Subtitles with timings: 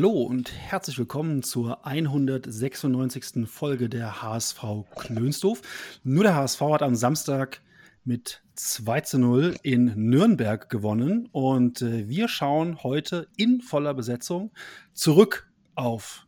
[0.00, 3.46] Hallo und herzlich willkommen zur 196.
[3.46, 4.64] Folge der HSV
[4.96, 5.60] Klönsdorf.
[6.04, 7.60] Nur der HSV hat am Samstag
[8.06, 14.52] mit 2 zu 0 in Nürnberg gewonnen und äh, wir schauen heute in voller Besetzung
[14.94, 16.26] zurück auf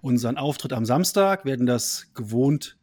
[0.00, 2.78] unseren Auftritt am Samstag, werden das gewohnt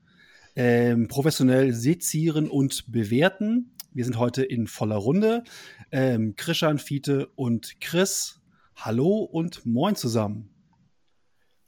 [0.55, 3.71] ähm, professionell sezieren und bewerten.
[3.93, 5.43] Wir sind heute in voller Runde.
[5.91, 8.38] Ähm, Krishan, Fiete und Chris
[8.81, 10.49] Hallo und moin zusammen.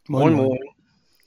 [0.07, 0.59] Moin, moin.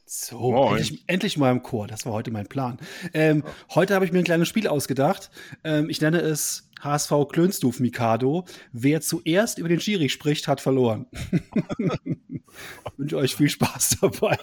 [0.06, 0.78] So, Moin.
[0.78, 1.86] Endlich, endlich mal im Chor.
[1.86, 2.78] Das war heute mein Plan.
[3.12, 3.42] Ähm,
[3.74, 5.30] heute habe ich mir ein kleines Spiel ausgedacht.
[5.62, 8.44] Ähm, ich nenne es HSV Klönstuf Mikado.
[8.72, 11.06] Wer zuerst über den Schiri spricht, hat verloren.
[12.96, 14.38] wünsche euch viel Spaß dabei.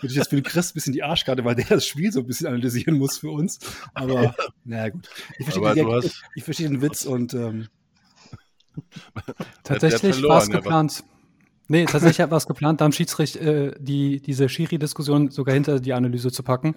[0.00, 2.26] Wünsche jetzt für den Chris ein bisschen die Arschkarte, weil der das Spiel so ein
[2.26, 3.58] bisschen analysieren muss für uns.
[3.94, 5.08] Aber naja, gut.
[5.38, 7.68] Ich verstehe, Aber den, hast- ich verstehe den Witz und ähm,
[9.64, 11.04] Tatsächlich war es ja, was- geplant.
[11.68, 15.92] Nee, tatsächlich war es geplant, da am Schiedsrichter äh, die, diese Schiri-Diskussion sogar hinter die
[15.94, 16.74] Analyse zu packen.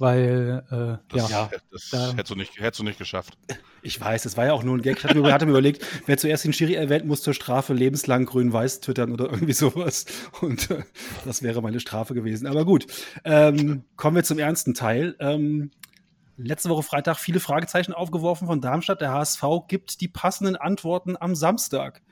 [0.00, 3.36] Weil, äh, Das, ja, das da- hättest, du nicht, hättest du nicht geschafft.
[3.82, 4.98] Ich weiß, es war ja auch nur ein Gag.
[4.98, 8.26] Ich hatte mir, hatte mir überlegt, wer zuerst den Schiri erwähnt, muss zur Strafe lebenslang
[8.26, 10.06] grün-weiß twittern oder irgendwie sowas.
[10.40, 10.82] Und äh,
[11.24, 12.46] das wäre meine Strafe gewesen.
[12.46, 12.86] Aber gut,
[13.24, 15.16] ähm, kommen wir zum ernsten Teil.
[15.18, 15.70] Ähm,
[16.38, 19.00] letzte Woche Freitag viele Fragezeichen aufgeworfen von Darmstadt.
[19.00, 22.02] Der HSV gibt die passenden Antworten am Samstag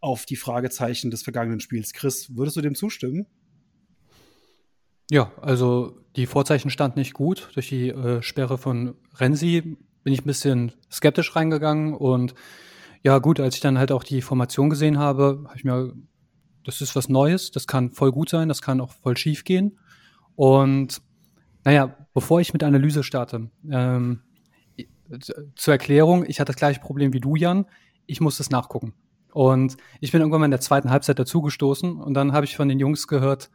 [0.00, 1.92] auf die Fragezeichen des vergangenen Spiels.
[1.92, 3.26] Chris, würdest du dem zustimmen?
[5.12, 7.50] ja, also die Vorzeichen standen nicht gut.
[7.52, 11.92] Durch die äh, Sperre von Renzi bin ich ein bisschen skeptisch reingegangen.
[11.92, 12.34] Und
[13.02, 15.92] ja, gut, als ich dann halt auch die Formation gesehen habe, habe ich mir,
[16.64, 19.78] das ist was Neues, das kann voll gut sein, das kann auch voll schief gehen.
[20.34, 21.02] Und
[21.62, 24.20] naja, bevor ich mit Analyse starte, ähm,
[25.56, 27.66] zur Erklärung, ich hatte das gleiche Problem wie du, Jan.
[28.06, 28.94] Ich musste es nachgucken.
[29.32, 32.68] Und ich bin irgendwann mal in der zweiten Halbzeit dazugestoßen und dann habe ich von
[32.68, 33.50] den Jungs gehört,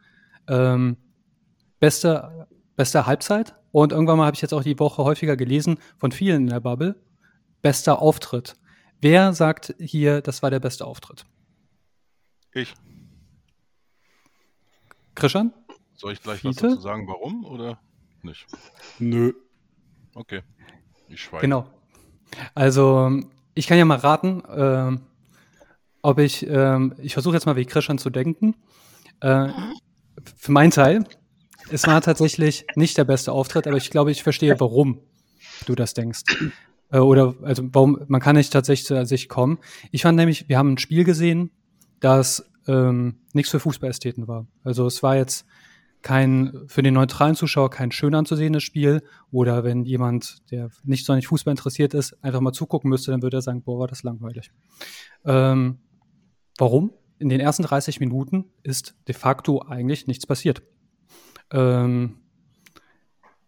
[0.48, 0.96] ähm,
[1.78, 3.54] beste, beste Halbzeit.
[3.70, 6.60] Und irgendwann mal habe ich jetzt auch die Woche häufiger gelesen von vielen in der
[6.60, 7.00] Bubble,
[7.62, 8.56] bester Auftritt.
[9.00, 11.26] Wer sagt hier, das war der beste Auftritt?
[12.52, 12.74] Ich.
[15.14, 15.52] Christian?
[15.94, 16.70] Soll ich gleich was Fiete?
[16.70, 17.78] dazu sagen, warum oder
[18.24, 18.46] nicht?
[18.98, 19.32] Nö.
[20.14, 20.42] Okay.
[21.08, 21.42] Ich schweige.
[21.42, 21.66] Genau.
[22.54, 23.20] Also,
[23.54, 25.00] ich kann ja mal raten, ähm,
[26.02, 28.54] ob ich, ähm, ich versuche jetzt mal wie Christian zu denken.
[29.20, 29.48] Äh,
[30.36, 31.04] für meinen Teil,
[31.70, 35.00] es war tatsächlich nicht der beste Auftritt, aber ich glaube, ich verstehe, warum
[35.66, 36.22] du das denkst.
[36.90, 39.58] Äh, oder, also, warum, man kann nicht tatsächlich zu sich kommen.
[39.90, 41.50] Ich fand nämlich, wir haben ein Spiel gesehen,
[42.00, 44.46] das ähm, nichts für Fußballästheten war.
[44.64, 45.44] Also, es war jetzt
[46.02, 49.02] kein, für den neutralen Zuschauer kein schön anzusehendes Spiel.
[49.30, 53.38] Oder wenn jemand, der nicht sonderlich Fußball interessiert ist, einfach mal zugucken müsste, dann würde
[53.38, 54.50] er sagen, boah, war das langweilig.
[55.24, 55.78] Ähm,
[56.58, 56.92] warum?
[57.18, 60.62] In den ersten 30 Minuten ist de facto eigentlich nichts passiert.
[61.50, 62.18] Ähm,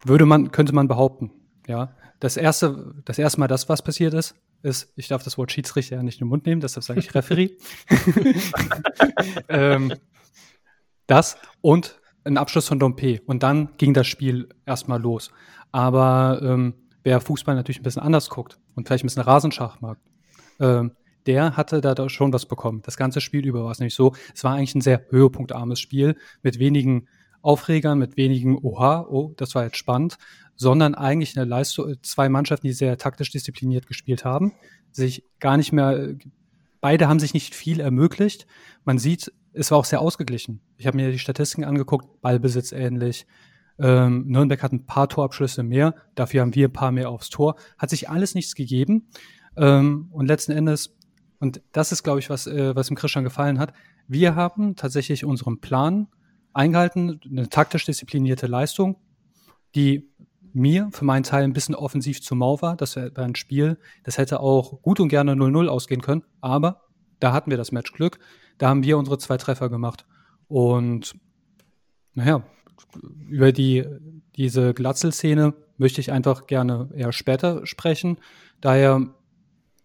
[0.03, 1.31] würde man, könnte man behaupten.
[1.67, 5.51] Ja, das erste, das erste Mal, das was passiert ist, ist, ich darf das Wort
[5.51, 7.51] Schiedsrichter ja nicht in den Mund nehmen, deshalb sage ich Referee.
[9.49, 9.93] ähm,
[11.07, 13.21] das und ein Abschluss von Dompe.
[13.25, 15.31] Und dann ging das Spiel erstmal los.
[15.71, 16.73] Aber ähm,
[17.03, 19.97] wer Fußball natürlich ein bisschen anders guckt und vielleicht ein bisschen Rasenschach mag,
[20.59, 20.91] ähm,
[21.25, 22.81] der hatte da schon was bekommen.
[22.83, 26.15] Das ganze Spiel über war es nämlich so, es war eigentlich ein sehr höhepunktarmes Spiel
[26.41, 27.07] mit wenigen
[27.41, 30.17] Aufregern, mit wenigen Oha, oh, das war jetzt spannend,
[30.55, 34.53] sondern eigentlich eine Leistung, zwei Mannschaften, die sehr taktisch diszipliniert gespielt haben,
[34.91, 36.15] sich gar nicht mehr,
[36.81, 38.45] beide haben sich nicht viel ermöglicht.
[38.83, 40.61] Man sieht, es war auch sehr ausgeglichen.
[40.77, 43.25] Ich habe mir die Statistiken angeguckt, Ballbesitz ähnlich.
[43.79, 47.55] Ähm, Nürnberg hat ein paar Torabschlüsse mehr, dafür haben wir ein paar mehr aufs Tor.
[47.77, 49.07] Hat sich alles nichts gegeben.
[49.57, 50.95] Ähm, und letzten Endes,
[51.39, 53.73] und das ist, glaube ich, was, äh, was dem Christian gefallen hat,
[54.07, 56.07] wir haben tatsächlich unseren Plan
[56.53, 58.97] eingehalten, eine taktisch disziplinierte Leistung,
[59.75, 60.09] die
[60.53, 62.75] mir für meinen Teil ein bisschen offensiv zu mau war.
[62.75, 66.81] Das war ein Spiel, das hätte auch gut und gerne 0-0 ausgehen können, aber
[67.19, 68.19] da hatten wir das Matchglück.
[68.61, 70.05] Da haben wir unsere zwei Treffer gemacht.
[70.47, 71.15] Und
[72.13, 72.43] naja,
[73.27, 73.85] über die,
[74.35, 78.17] diese Glatzel-Szene möchte ich einfach gerne eher später sprechen.
[78.59, 79.13] Daher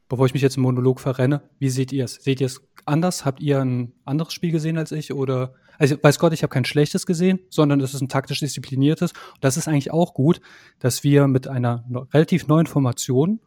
[0.08, 2.14] bevor ich mich jetzt im Monolog verrenne, wie seht ihr es?
[2.14, 3.25] Seht ihr es anders?
[3.25, 5.12] Habt ihr ein anderes Spiel gesehen als ich?
[5.12, 9.12] Oder, also weiß Gott, ich habe kein schlechtes gesehen, sondern es ist ein taktisch diszipliniertes.
[9.12, 10.40] Und das ist eigentlich auch gut,
[10.78, 13.40] dass wir mit einer relativ neuen Formation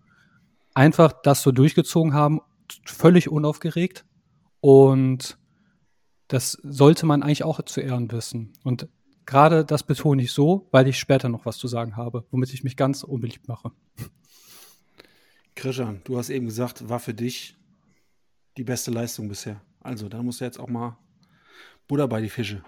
[0.73, 2.41] einfach das so durchgezogen haben,
[2.85, 4.05] völlig unaufgeregt.
[4.61, 5.37] Und
[6.27, 8.53] das sollte man eigentlich auch zu Ehren wissen.
[8.63, 8.87] Und
[9.25, 12.63] gerade das betone ich so, weil ich später noch was zu sagen habe, womit ich
[12.63, 13.71] mich ganz unbeliebt mache.
[15.55, 17.57] Christian, du hast eben gesagt, war für dich
[18.57, 19.61] die beste Leistung bisher.
[19.81, 20.97] Also, da musst du jetzt auch mal
[21.87, 22.63] Butter bei die Fische.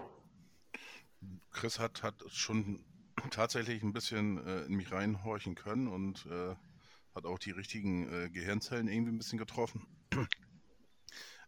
[1.50, 2.80] Chris hat, hat schon
[3.30, 6.54] tatsächlich ein bisschen äh, in mich reinhorchen können und äh,
[7.14, 9.86] hat auch die richtigen äh, Gehirnzellen irgendwie ein bisschen getroffen.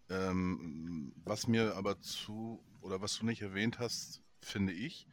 [0.08, 5.06] Ähm, was mir aber zu, oder was du nicht erwähnt hast, finde ich,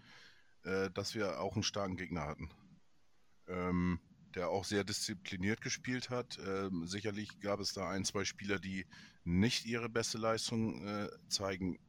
[0.63, 2.49] äh, dass wir auch einen starken Gegner hatten.
[3.47, 3.99] Ähm,
[4.35, 6.39] der auch sehr diszipliniert gespielt hat.
[6.45, 8.85] Ähm, sicherlich gab es da ein, zwei Spieler, die
[9.23, 11.79] nicht ihre beste Leistung äh, zeigen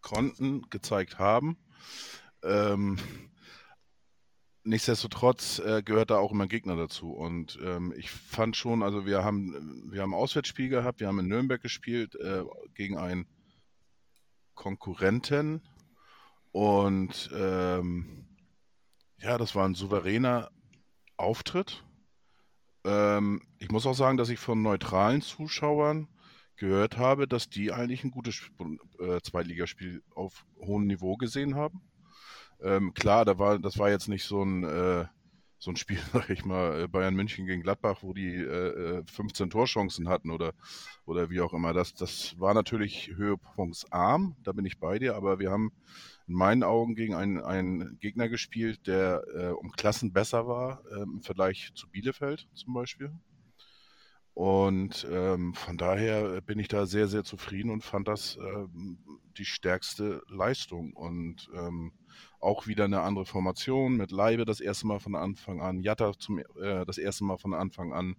[0.00, 1.56] konnten, gezeigt haben.
[2.42, 2.98] Ähm,
[4.64, 7.12] nichtsdestotrotz äh, gehört da auch immer Gegner dazu.
[7.12, 11.18] Und ähm, ich fand schon, also wir haben, wir haben ein Auswärtsspiel gehabt, wir haben
[11.18, 12.42] in Nürnberg gespielt äh,
[12.74, 13.26] gegen einen
[14.54, 15.62] Konkurrenten.
[16.52, 18.26] Und ähm,
[19.18, 20.50] ja, das war ein souveräner
[21.16, 21.84] Auftritt.
[22.84, 26.08] Ähm, ich muss auch sagen, dass ich von neutralen Zuschauern
[26.56, 28.40] gehört habe, dass die eigentlich ein gutes
[29.00, 31.82] äh, Zweitligaspiel auf hohem Niveau gesehen haben.
[32.64, 35.04] Ähm, klar, da war, das war jetzt nicht so ein, äh,
[35.58, 39.46] so ein Spiel, sag ich mal, äh, Bayern München gegen Gladbach, wo die äh, 15
[39.46, 40.54] äh, Torchancen hatten oder,
[41.04, 41.74] oder wie auch immer.
[41.74, 45.72] Das, das war natürlich höhepunktsarm, da bin ich bei dir, aber wir haben
[46.26, 51.02] in meinen Augen gegen einen, einen Gegner gespielt, der äh, um Klassen besser war äh,
[51.02, 53.12] im Vergleich zu Bielefeld zum Beispiel.
[54.32, 58.66] Und ähm, von daher bin ich da sehr, sehr zufrieden und fand das äh,
[59.36, 60.92] die stärkste Leistung.
[60.92, 61.92] Und ähm,
[62.44, 66.38] auch wieder eine andere Formation mit Leibe das erste Mal von Anfang an, Jatta zum,
[66.38, 68.16] äh, das erste Mal von Anfang an.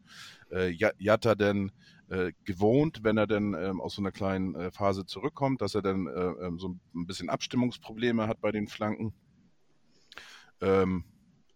[0.52, 1.72] Äh, Jatta denn
[2.10, 5.82] äh, gewohnt, wenn er denn ähm, aus so einer kleinen äh, Phase zurückkommt, dass er
[5.82, 9.14] dann äh, ähm, so ein bisschen Abstimmungsprobleme hat bei den Flanken.
[10.62, 11.04] Ähm,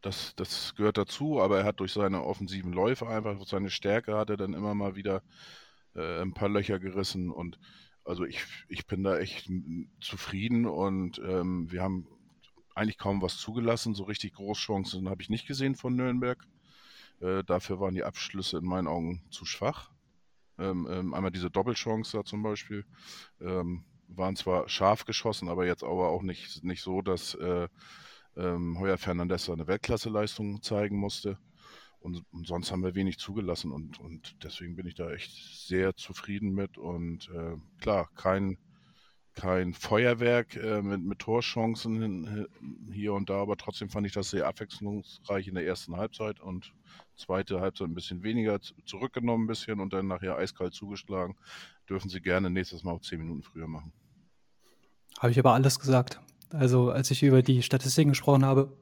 [0.01, 4.29] das, das gehört dazu, aber er hat durch seine offensiven Läufe einfach, seine Stärke hat
[4.29, 5.21] er dann immer mal wieder
[5.95, 7.59] äh, ein paar Löcher gerissen und
[8.05, 9.51] also ich, ich bin da echt
[10.01, 12.07] zufrieden und ähm, wir haben
[12.79, 13.93] eigentlich kaum was zugelassen.
[13.93, 16.47] So richtig Großchancen habe ich nicht gesehen von Nürnberg.
[17.21, 19.91] Äh, dafür waren die Abschlüsse in meinen Augen zu schwach.
[20.57, 22.85] Ähm, ähm, einmal diese Doppelchance da zum Beispiel.
[23.41, 27.67] Ähm, waren zwar scharf geschossen, aber jetzt aber auch nicht, nicht so, dass äh,
[28.35, 31.37] ähm, Heuer Fernandez eine Weltklasseleistung zeigen musste.
[31.99, 35.31] Und, und, sonst haben wir wenig zugelassen und, und deswegen bin ich da echt
[35.67, 36.77] sehr zufrieden mit.
[36.77, 38.57] Und äh, klar, kein,
[39.39, 42.47] kein Feuerwerk äh, mit, mit Torchancen
[42.91, 46.73] hier und da, aber trotzdem fand ich das sehr abwechslungsreich in der ersten Halbzeit und
[47.15, 51.35] zweite Halbzeit ein bisschen weniger zurückgenommen, ein bisschen und dann nachher eiskalt zugeschlagen.
[51.89, 53.93] Dürfen Sie gerne nächstes Mal auch zehn Minuten früher machen.
[55.19, 56.19] Habe ich aber alles gesagt.
[56.51, 58.75] Also als ich über die Statistiken gesprochen habe,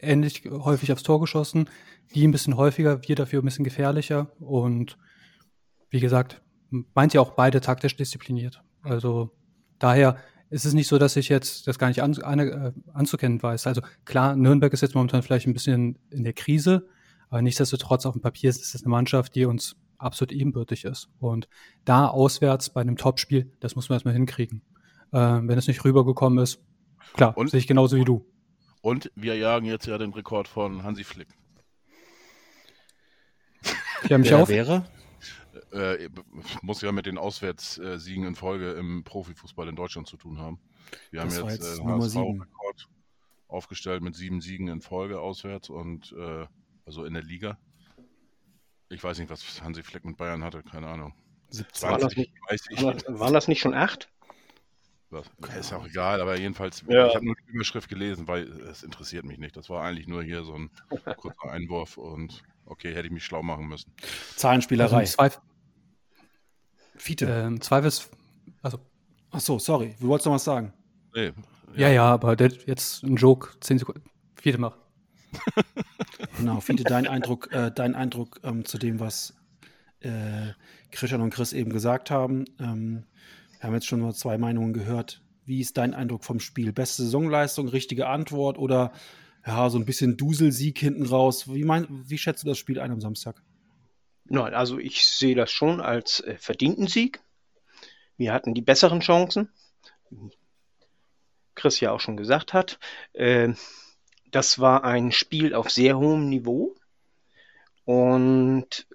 [0.00, 1.68] ähnlich häufig aufs Tor geschossen,
[2.14, 4.96] die ein bisschen häufiger, wir dafür ein bisschen gefährlicher und
[5.90, 6.40] wie gesagt,
[6.70, 8.62] meint ja auch beide taktisch diszipliniert.
[8.82, 9.30] Also
[9.82, 10.16] daher
[10.50, 13.66] ist es nicht so, dass ich jetzt das gar nicht an, an, äh, anzukennen weiß.
[13.66, 16.86] Also klar, Nürnberg ist jetzt momentan vielleicht ein bisschen in der Krise,
[17.30, 21.08] aber nichtsdestotrotz auf dem Papier ist es eine Mannschaft, die uns absolut ebenbürtig ist.
[21.20, 21.48] Und
[21.84, 24.62] da auswärts bei einem Topspiel, das muss man erstmal hinkriegen.
[25.12, 26.60] Äh, wenn es nicht rübergekommen ist,
[27.14, 28.26] Klar, und, sehe ich genauso wie du.
[28.82, 31.28] Und wir jagen jetzt ja den Rekord von Hansi Flick.
[34.08, 34.48] Ja, mich auch.
[34.48, 34.84] wäre?
[35.72, 36.10] Äh,
[36.60, 40.60] muss ja mit den Auswärtssiegen in Folge im Profifußball in Deutschland zu tun haben.
[41.10, 42.88] Wir das haben jetzt, jetzt äh, HSV-Rekord
[43.48, 46.46] aufgestellt mit sieben Siegen in Folge auswärts und äh,
[46.84, 47.58] also in der Liga.
[48.90, 51.14] Ich weiß nicht, was Hansi Flick mit Bayern hatte, keine Ahnung.
[51.48, 52.32] 17, war, das nicht,
[52.82, 54.10] war, waren das nicht schon acht?
[55.10, 55.26] Das
[55.58, 57.06] ist auch egal, aber jedenfalls, ja.
[57.06, 59.56] ich habe nur die Überschrift gelesen, weil es interessiert mich nicht.
[59.56, 60.70] Das war eigentlich nur hier so ein
[61.16, 63.92] kurzer Einwurf und okay, hätte ich mich schlau machen müssen.
[64.36, 65.00] Zahlenspielerei.
[65.00, 65.40] Also Zweif
[67.02, 67.26] Fiete.
[67.26, 68.08] Ähm, Zweifels.
[68.62, 68.78] Also.
[69.32, 69.96] Ach so, sorry.
[69.98, 70.72] Du wolltest noch was sagen.
[71.14, 71.32] Nee,
[71.74, 71.88] ja.
[71.88, 74.04] ja, ja, aber der, jetzt ein Joke, 10 Sekunden.
[74.36, 74.76] Fiete mach.
[76.38, 79.34] genau, Fiete, dein Eindruck, äh, dein Eindruck ähm, zu dem, was
[79.98, 80.52] äh,
[80.92, 82.44] Christian und Chris eben gesagt haben.
[82.60, 83.02] Ähm,
[83.58, 85.22] wir haben jetzt schon mal zwei Meinungen gehört.
[85.44, 86.72] Wie ist dein Eindruck vom Spiel?
[86.72, 88.92] Beste Saisonleistung, richtige Antwort oder
[89.44, 91.52] ja, so ein bisschen Duselsieg hinten raus?
[91.52, 93.42] Wie, mein, wie schätzt du das Spiel ein am Samstag?
[94.32, 97.20] Nein, also ich sehe das schon als äh, verdienten Sieg.
[98.16, 99.52] Wir hatten die besseren Chancen.
[101.54, 102.78] Chris ja auch schon gesagt hat.
[103.12, 103.52] Äh,
[104.30, 106.74] das war ein Spiel auf sehr hohem Niveau.
[107.84, 108.86] Und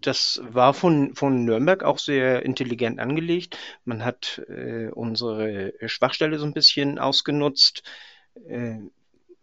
[0.00, 3.58] das war von, von Nürnberg auch sehr intelligent angelegt.
[3.84, 7.82] Man hat äh, unsere Schwachstelle so ein bisschen ausgenutzt.
[8.48, 8.78] Äh,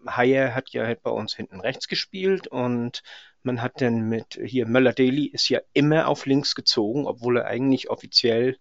[0.08, 3.04] Hayer hat ja halt bei uns hinten rechts gespielt und
[3.44, 7.90] man hat dann mit hier Möller-Daly ist ja immer auf links gezogen, obwohl er eigentlich
[7.90, 8.58] offiziell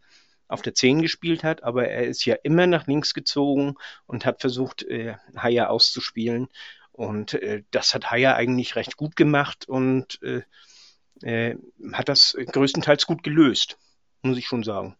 [0.48, 4.40] auf der 10 gespielt hat, aber er ist ja immer nach links gezogen und hat
[4.40, 6.48] versucht, äh, Hayer auszuspielen.
[6.92, 10.42] Und äh, das hat Hayer eigentlich recht gut gemacht und äh,
[11.22, 11.56] äh,
[11.92, 13.78] hat das größtenteils gut gelöst,
[14.22, 14.96] muss ich schon sagen.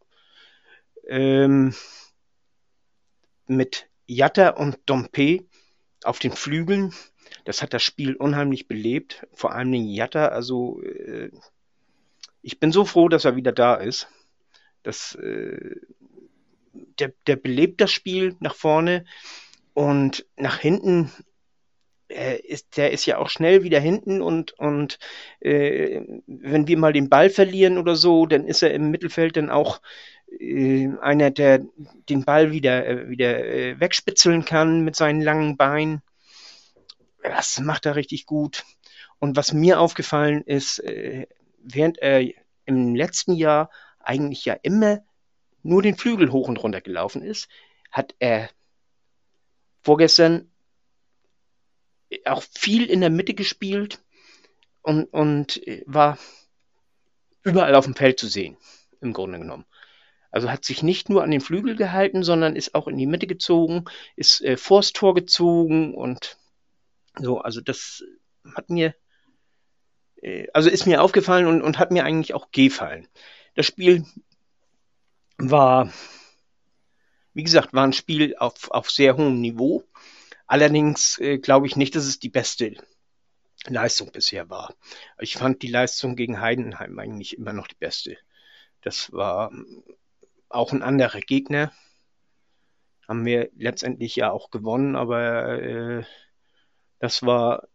[1.09, 1.75] Ähm,
[3.47, 5.45] mit Jatta und Dompe
[6.05, 6.95] auf den Flügeln,
[7.45, 11.31] das hat das Spiel unheimlich belebt, vor allem den Jatta, also äh,
[12.43, 14.09] ich bin so froh, dass er wieder da ist.
[14.83, 15.77] Das, äh,
[16.73, 19.05] der, der belebt das Spiel nach vorne
[19.75, 21.11] und nach hinten
[22.11, 24.99] er ist, der ist ja auch schnell wieder hinten und, und
[25.41, 29.49] äh, wenn wir mal den Ball verlieren oder so, dann ist er im Mittelfeld dann
[29.49, 29.81] auch
[30.39, 31.61] äh, einer, der
[32.09, 36.03] den Ball wieder, äh, wieder äh, wegspitzeln kann mit seinen langen Beinen.
[37.23, 38.65] Das macht er richtig gut.
[39.19, 41.27] Und was mir aufgefallen ist, äh,
[41.63, 42.27] während er
[42.65, 45.01] im letzten Jahr eigentlich ja immer
[45.63, 47.49] nur den Flügel hoch und runter gelaufen ist,
[47.91, 48.49] hat er
[49.83, 50.51] vorgestern
[52.25, 54.03] auch viel in der Mitte gespielt
[54.83, 56.19] und, und war
[57.43, 58.57] überall auf dem Feld zu sehen,
[59.01, 59.65] im Grunde genommen.
[60.31, 63.27] Also hat sich nicht nur an den Flügel gehalten, sondern ist auch in die Mitte
[63.27, 63.85] gezogen,
[64.17, 66.39] ist äh, vors Tor gezogen und
[67.21, 68.05] so, also das
[68.55, 68.95] hat mir,
[70.17, 73.09] äh, also ist mir aufgefallen und, und hat mir eigentlich auch gefallen.
[73.55, 74.05] Das Spiel
[75.39, 75.93] war,
[77.35, 79.85] wie gesagt, war ein Spiel auf, auf sehr hohem Niveau.
[80.47, 82.77] Allerdings äh, glaube ich nicht, dass es die beste
[83.67, 84.75] Leistung bisher war.
[85.19, 88.17] Ich fand die Leistung gegen Heidenheim eigentlich immer noch die beste.
[88.83, 89.53] Das war
[90.49, 91.73] auch ein anderer Gegner.
[93.07, 96.05] Haben wir letztendlich ja auch gewonnen, aber äh,
[97.01, 97.69] das war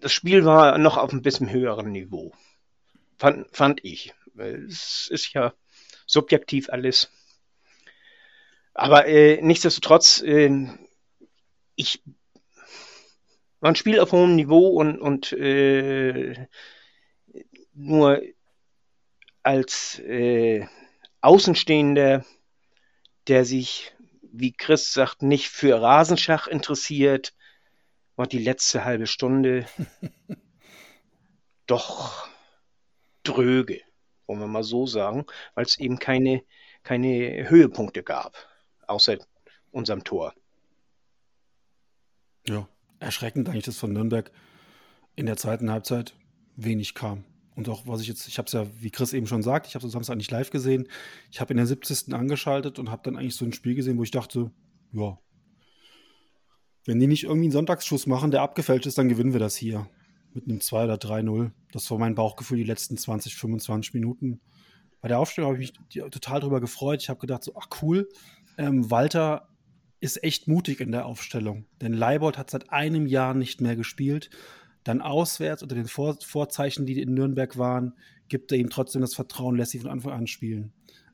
[0.00, 2.32] das Spiel war noch auf ein bisschen höherem Niveau.
[3.18, 4.14] Fand, fand ich.
[4.36, 5.54] Es ist ja
[6.06, 7.10] subjektiv alles.
[8.74, 10.68] Aber äh, nichtsdestotrotz, äh,
[11.76, 12.02] ich
[13.60, 16.48] war ein Spiel auf hohem Niveau und, und äh,
[17.74, 18.22] nur
[19.42, 20.66] als äh,
[21.20, 22.24] Außenstehender,
[23.28, 27.34] der sich, wie Chris sagt, nicht für Rasenschach interessiert,
[28.22, 29.66] war die letzte halbe Stunde
[31.66, 32.28] doch
[33.24, 33.80] dröge,
[34.28, 35.26] wollen wir mal so sagen,
[35.56, 36.44] weil es eben keine,
[36.84, 38.36] keine Höhepunkte gab,
[38.86, 39.18] außer
[39.72, 40.34] unserem Tor.
[42.46, 42.68] Ja,
[43.00, 44.30] erschreckend eigentlich, dass von Nürnberg
[45.16, 46.14] in der zweiten Halbzeit
[46.54, 47.24] wenig kam.
[47.56, 49.74] Und auch, was ich jetzt, ich habe es ja, wie Chris eben schon sagt, ich
[49.74, 50.86] habe es Samstag nicht live gesehen.
[51.32, 52.14] Ich habe in der 70.
[52.14, 54.52] angeschaltet und habe dann eigentlich so ein Spiel gesehen, wo ich dachte,
[54.92, 55.18] ja,
[56.84, 59.88] wenn die nicht irgendwie einen Sonntagsschuss machen, der abgefälscht ist, dann gewinnen wir das hier.
[60.34, 61.50] Mit einem 2 oder 3-0.
[61.72, 64.40] Das war mein Bauchgefühl die letzten 20, 25 Minuten.
[65.00, 67.02] Bei der Aufstellung habe ich mich total drüber gefreut.
[67.02, 68.08] Ich habe gedacht, so, ach cool,
[68.56, 69.48] ähm, Walter
[70.00, 71.66] ist echt mutig in der Aufstellung.
[71.80, 74.30] Denn Leibold hat seit einem Jahr nicht mehr gespielt.
[74.84, 77.94] Dann auswärts unter den Vor Vorzeichen, die in Nürnberg waren,
[78.28, 80.72] gibt er ihm trotzdem das Vertrauen, lässt sie von Anfang an spielen.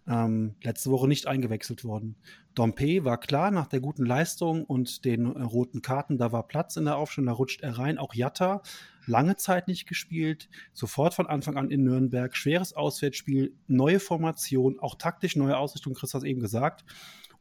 [0.08, 2.16] Ähm, letzte Woche nicht eingewechselt worden.
[2.54, 6.76] Dompe war klar nach der guten Leistung und den äh, roten Karten, da war Platz
[6.76, 7.98] in der Aufstellung, da rutscht er rein.
[7.98, 8.62] Auch Jatta,
[9.06, 14.94] lange Zeit nicht gespielt, sofort von Anfang an in Nürnberg, schweres Auswärtsspiel, neue Formation, auch
[14.94, 16.86] taktisch neue Ausrichtung, Chris hat es eben gesagt.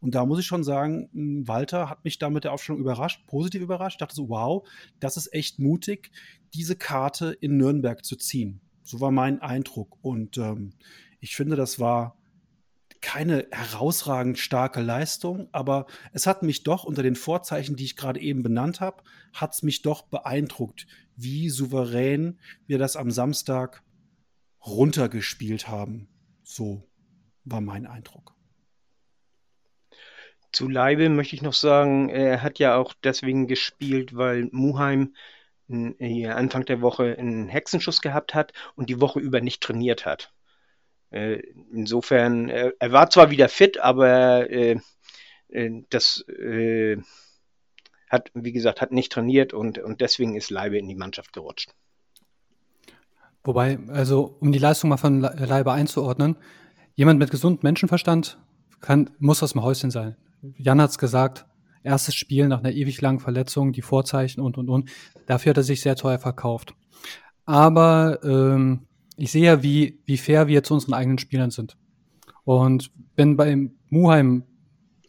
[0.01, 3.25] Und da muss ich schon sagen, hm, Walter hat mich da mit der Aufstellung überrascht,
[3.27, 3.95] positiv überrascht.
[3.95, 4.67] Ich dachte so, wow,
[4.99, 6.11] das ist echt mutig,
[6.53, 8.59] diese Karte in Nürnberg zu ziehen.
[8.83, 9.97] So war mein Eindruck.
[10.01, 10.71] Und ähm,
[11.21, 12.16] ich finde, das war
[13.01, 18.19] keine herausragend starke Leistung, aber es hat mich doch unter den Vorzeichen, die ich gerade
[18.19, 23.83] eben benannt habe, hat es mich doch beeindruckt, wie souverän wir das am Samstag
[24.65, 26.09] runtergespielt haben.
[26.43, 26.89] So
[27.43, 28.35] war mein Eindruck.
[30.51, 35.13] Zu Leibe möchte ich noch sagen, er hat ja auch deswegen gespielt, weil Muheim
[35.67, 40.33] hier Anfang der Woche einen Hexenschuss gehabt hat und die Woche über nicht trainiert hat.
[41.09, 44.77] Äh, insofern, er, er war zwar wieder fit, aber äh,
[45.49, 46.97] äh, das äh,
[48.09, 51.73] hat, wie gesagt, hat nicht trainiert und, und deswegen ist Leibe in die Mannschaft gerutscht.
[53.43, 56.35] Wobei, also um die Leistung mal von Leibe einzuordnen,
[56.95, 58.37] jemand mit gesundem Menschenverstand
[58.81, 60.17] kann, muss aus dem Häuschen sein.
[60.57, 61.45] Jan hat's gesagt,
[61.83, 64.89] erstes Spiel nach einer ewig langen Verletzung, die Vorzeichen und und und.
[65.25, 66.75] Dafür hat er sich sehr teuer verkauft.
[67.45, 68.86] Aber ähm,
[69.17, 71.75] ich sehe ja, wie, wie fair wir zu unseren eigenen Spielern sind.
[72.43, 74.43] Und wenn beim Muheim,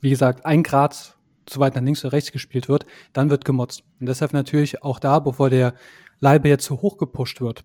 [0.00, 3.84] wie gesagt, ein Grad zu weit nach links oder rechts gespielt wird, dann wird gemotzt.
[4.00, 5.74] Und deshalb natürlich auch da, bevor der
[6.20, 7.62] Leibe jetzt zu hoch gepusht wird,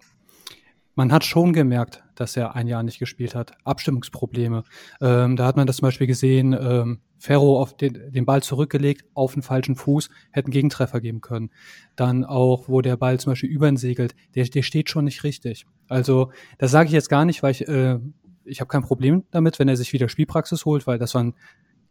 [0.95, 3.53] man hat schon gemerkt, dass er ein Jahr nicht gespielt hat.
[3.63, 4.63] Abstimmungsprobleme.
[5.01, 9.05] Ähm, da hat man das zum Beispiel gesehen, ähm, Ferro auf den, den Ball zurückgelegt,
[9.13, 11.51] auf den falschen Fuß, hätten Gegentreffer geben können.
[11.95, 15.65] Dann auch, wo der Ball zum Beispiel über segelt, der, der steht schon nicht richtig.
[15.87, 17.97] Also, das sage ich jetzt gar nicht, weil ich, äh,
[18.43, 21.33] ich habe kein Problem damit, wenn er sich wieder Spielpraxis holt, weil das war ein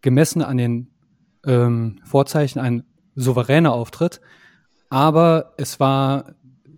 [0.02, 0.90] gemessen an den
[1.46, 2.84] ähm, Vorzeichen ein
[3.14, 4.20] souveräner Auftritt.
[4.90, 6.34] Aber es war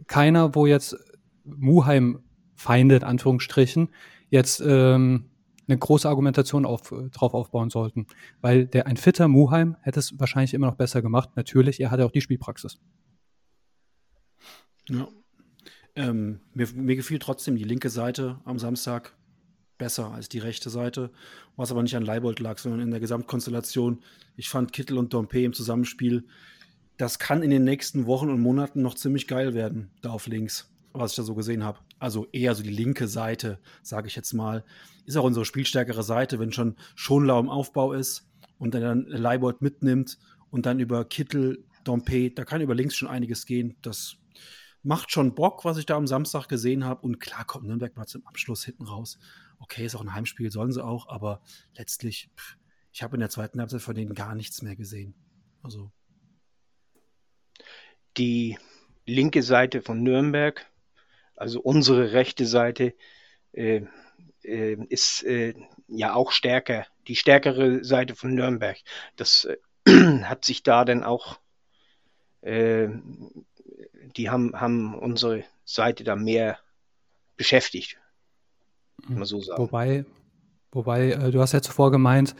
[0.07, 0.97] keiner, wo jetzt
[1.43, 3.89] Muheim-Feinde, in Anführungsstrichen,
[4.31, 5.25] jetzt ähm,
[5.67, 8.07] eine große Argumentation auf, drauf aufbauen sollten.
[8.41, 11.31] Weil der ein fitter Muheim hätte es wahrscheinlich immer noch besser gemacht.
[11.37, 12.79] Natürlich, er hatte auch die Spielpraxis.
[14.89, 15.09] Ja.
[15.97, 19.15] Ähm, mir, mir gefiel trotzdem die linke Seite am Samstag
[19.79, 21.11] besser als die rechte Seite,
[21.57, 24.03] was aber nicht an Leibold lag, sondern in der Gesamtkonstellation.
[24.37, 26.25] Ich fand Kittel und Dompe im Zusammenspiel,
[26.97, 30.74] das kann in den nächsten Wochen und Monaten noch ziemlich geil werden, da auf links
[30.95, 31.81] was ich da so gesehen habe.
[31.99, 34.65] Also eher so die linke Seite, sage ich jetzt mal.
[35.05, 40.19] Ist auch unsere spielstärkere Seite, wenn schon Schonlau im Aufbau ist und dann Leibold mitnimmt
[40.51, 43.77] und dann über Kittel, Dompe, da kann über links schon einiges gehen.
[43.83, 44.17] Das
[44.83, 47.03] macht schon Bock, was ich da am Samstag gesehen habe.
[47.03, 49.19] Und klar kommt Nürnberg mal zum Abschluss hinten raus.
[49.59, 51.43] Okay, ist auch ein Heimspiel, sollen sie auch, aber
[51.77, 52.57] letztlich, pff,
[52.93, 55.15] ich habe in der zweiten Halbzeit von denen gar nichts mehr gesehen.
[55.63, 55.91] Also.
[58.17, 58.59] Die
[59.07, 60.65] linke Seite von Nürnberg
[61.37, 62.95] also unsere rechte Seite
[63.53, 63.83] äh,
[64.43, 65.55] äh, ist äh,
[65.89, 68.79] ja auch stärker, die stärkere Seite von Nürnberg.
[69.17, 69.57] Das äh,
[70.23, 71.39] hat sich da dann auch,
[72.43, 72.89] äh,
[74.17, 76.59] die haben, haben unsere Seite da mehr
[77.37, 77.99] beschäftigt,
[79.09, 79.63] mal so sagen.
[79.63, 80.05] Wobei,
[80.73, 82.35] wobei äh, du hast ja zuvor gemeint,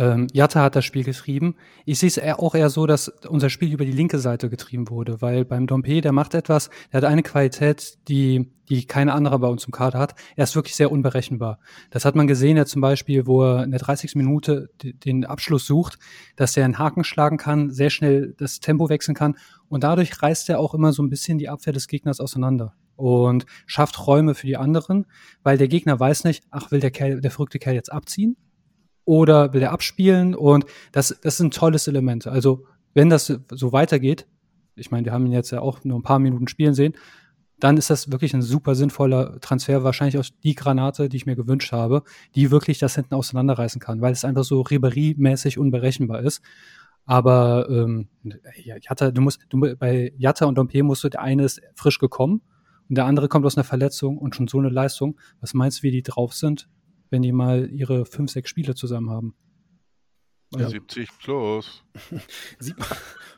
[0.00, 1.56] ähm, Jatta hat das Spiel getrieben.
[1.84, 5.20] Ich sehe es auch eher so, dass unser Spiel über die linke Seite getrieben wurde,
[5.20, 9.48] weil beim Dompe, der macht etwas, der hat eine Qualität, die, die keine andere bei
[9.48, 10.14] uns im Kader hat.
[10.36, 11.58] Er ist wirklich sehr unberechenbar.
[11.90, 14.14] Das hat man gesehen ja zum Beispiel, wo er in der 30.
[14.14, 15.98] Minute den Abschluss sucht,
[16.34, 19.36] dass er einen Haken schlagen kann, sehr schnell das Tempo wechseln kann
[19.68, 23.44] und dadurch reißt er auch immer so ein bisschen die Abwehr des Gegners auseinander und
[23.66, 25.04] schafft Räume für die anderen,
[25.42, 28.38] weil der Gegner weiß nicht, ach, will der Kerl, der verrückte Kerl jetzt abziehen?
[29.04, 32.30] Oder will er abspielen und das, das sind tolles Elemente.
[32.30, 34.26] Also wenn das so weitergeht,
[34.76, 36.94] ich meine, wir haben ihn jetzt ja auch nur ein paar Minuten spielen sehen,
[37.60, 41.36] dann ist das wirklich ein super sinnvoller Transfer, wahrscheinlich auch die Granate, die ich mir
[41.36, 42.02] gewünscht habe,
[42.34, 46.40] die wirklich das hinten auseinanderreißen kann, weil es einfach so Ribery-mäßig unberechenbar ist.
[47.04, 48.08] Aber ähm,
[48.64, 52.40] Jatta, du musst, du, bei Jatta und Dompe musst du, der eine ist frisch gekommen
[52.88, 55.18] und der andere kommt aus einer Verletzung und schon so eine Leistung.
[55.40, 56.68] Was meinst du, wie die drauf sind?
[57.10, 59.34] Wenn die mal ihre fünf, sechs Spiele zusammen haben.
[60.56, 60.68] Ja.
[60.68, 61.84] 70 plus.
[62.58, 62.88] sieht man,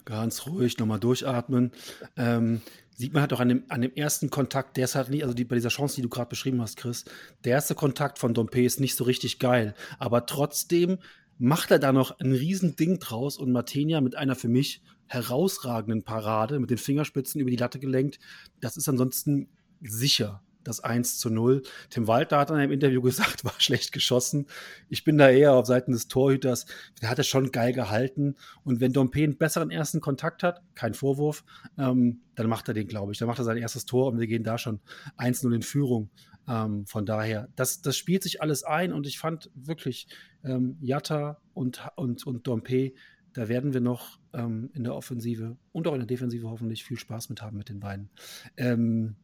[0.05, 1.73] ganz ruhig, nochmal durchatmen.
[2.17, 2.63] Ähm,
[2.95, 5.35] sieht man halt auch an dem, an dem ersten Kontakt, der ist halt nicht, also
[5.35, 7.05] die, bei dieser Chance, die du gerade beschrieben hast, Chris,
[7.45, 9.75] der erste Kontakt von Dompe ist nicht so richtig geil.
[9.99, 10.99] Aber trotzdem
[11.39, 16.05] macht er da noch ein riesen Ding draus und Martenia mit einer für mich herausragenden
[16.05, 18.19] Parade mit den Fingerspitzen über die Latte gelenkt.
[18.61, 19.49] Das ist ansonsten
[19.83, 21.63] sicher das 1 zu 0.
[21.91, 24.47] Tim Walter hat in einem Interview gesagt, war schlecht geschossen.
[24.89, 26.67] Ich bin da eher auf Seiten des Torhüters.
[27.01, 28.37] Der hat es schon geil gehalten.
[28.65, 31.45] Und wenn Dompe einen besseren ersten Kontakt hat, kein Vorwurf,
[31.79, 33.19] ähm, dann macht er den, glaube ich.
[33.19, 34.81] Dann macht er sein erstes Tor und wir gehen da schon
[35.19, 36.11] 1-0 in Führung.
[36.49, 40.09] Ähm, von daher, das, das spielt sich alles ein und ich fand wirklich
[40.45, 42.93] ähm, Jatta und, und, und Dompe,
[43.33, 46.99] da werden wir noch ähm, in der Offensive und auch in der Defensive hoffentlich viel
[46.99, 48.11] Spaß mit haben mit den beiden.
[48.57, 49.17] Ähm,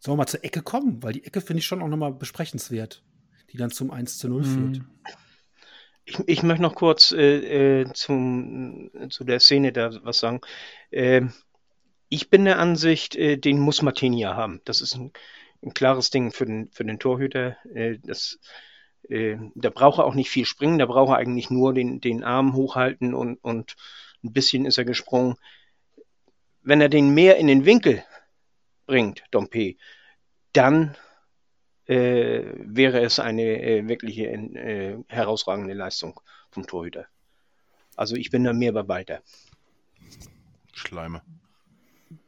[0.00, 1.02] Sollen wir mal zur Ecke kommen?
[1.02, 3.02] Weil die Ecke finde ich schon auch nochmal besprechenswert,
[3.52, 4.44] die dann zum 1 zu 0 mhm.
[4.44, 4.84] führt.
[6.04, 10.40] Ich, ich möchte noch kurz äh, äh, zum, zu der Szene da was sagen.
[10.90, 11.22] Äh,
[12.08, 14.60] ich bin der Ansicht, äh, den muss Martinia haben.
[14.64, 15.12] Das ist ein,
[15.62, 17.56] ein, klares Ding für den, für den Torhüter.
[17.74, 18.38] Äh, das,
[19.08, 22.22] äh, da braucht er auch nicht viel springen, da braucht er eigentlich nur den, den
[22.22, 23.74] Arm hochhalten und, und
[24.22, 25.36] ein bisschen ist er gesprungen.
[26.62, 28.04] Wenn er den mehr in den Winkel
[28.86, 29.76] bringt, Dompe,
[30.52, 30.96] dann
[31.86, 36.20] äh, wäre es eine äh, wirkliche äh, herausragende Leistung
[36.50, 37.06] vom Torhüter.
[37.96, 39.20] Also ich bin da mehr bei weiter.
[40.72, 41.22] Schleime.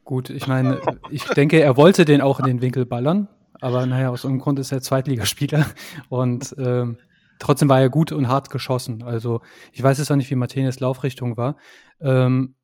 [0.03, 3.27] Gut, ich meine, ich denke, er wollte den auch in den Winkel ballern,
[3.61, 5.65] aber naja, aus irgendeinem Grund ist er Zweitligaspieler
[6.09, 6.97] und ähm,
[7.37, 9.03] trotzdem war er gut und hart geschossen.
[9.03, 9.41] Also
[9.71, 11.57] ich weiß jetzt auch nicht, wie Martinez Laufrichtung war.
[12.01, 12.55] Ähm,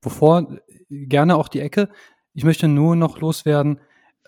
[0.00, 0.56] bevor,
[0.88, 1.88] gerne auch die Ecke.
[2.34, 3.80] Ich möchte nur noch loswerden,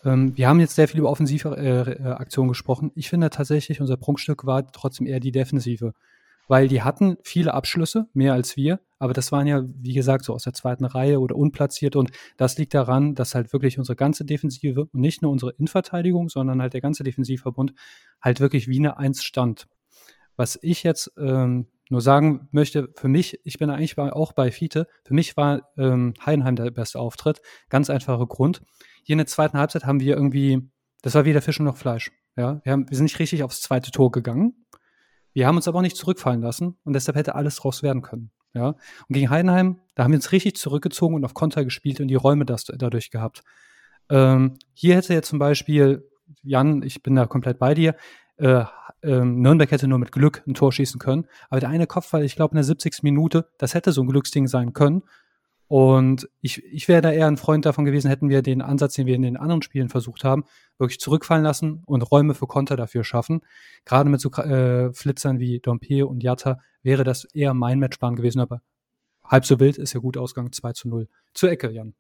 [0.05, 2.93] ähm, wir haben jetzt sehr viel über offensive äh, äh, Aktionen gesprochen.
[2.95, 5.93] Ich finde tatsächlich, unser Prunkstück war trotzdem eher die Defensive
[6.49, 10.33] weil die hatten viele Abschlüsse, mehr als wir, aber das waren ja, wie gesagt, so
[10.33, 14.25] aus der zweiten Reihe oder unplatziert und das liegt daran, dass halt wirklich unsere ganze
[14.25, 17.75] Defensive und nicht nur unsere Innenverteidigung, sondern halt der ganze Defensivverbund
[18.21, 19.67] halt wirklich wie eine Eins stand.
[20.37, 24.87] Was ich jetzt ähm, nur sagen möchte, für mich, ich bin eigentlich auch bei Fiete,
[25.05, 27.41] für mich war ähm, Heidenheim der beste Auftritt.
[27.69, 28.63] Ganz einfacher Grund.
[29.05, 30.71] Hier in der zweiten Halbzeit haben wir irgendwie,
[31.03, 32.11] das war weder Fisch noch Fleisch.
[32.37, 34.67] Ja, wir, haben, wir sind nicht richtig aufs zweite Tor gegangen.
[35.33, 38.31] Wir haben uns aber auch nicht zurückfallen lassen und deshalb hätte alles draus werden können.
[38.55, 38.69] Ja?
[38.69, 42.15] Und gegen Heidenheim, da haben wir uns richtig zurückgezogen und auf Konter gespielt und die
[42.15, 43.43] Räume das, dadurch gehabt.
[44.09, 46.09] Ähm, hier hätte jetzt zum Beispiel,
[46.43, 47.97] Jan, ich bin da komplett bei dir,
[48.37, 48.65] äh,
[49.03, 51.27] äh, Nürnberg hätte nur mit Glück ein Tor schießen können.
[51.49, 53.03] Aber der eine Kopfball, ich glaube in der 70.
[53.03, 55.03] Minute, das hätte so ein Glücksding sein können.
[55.69, 59.07] Und ich, ich wäre da eher ein Freund davon gewesen, hätten wir den Ansatz, den
[59.07, 60.45] wir in den anderen Spielen versucht haben,
[60.79, 63.41] wirklich zurückfallen lassen und Räume für Konter dafür schaffen.
[63.85, 68.41] Gerade mit so äh, Flitzern wie Dompe und Jatta wäre das eher mein Matchplan gewesen,
[68.41, 68.63] aber
[69.25, 71.09] halb so wild ist ja gut Ausgang 2 zu 0.
[71.35, 71.95] Zur Ecke, Jan.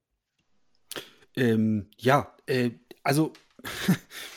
[1.35, 2.71] Ähm, ja, äh,
[3.03, 3.33] also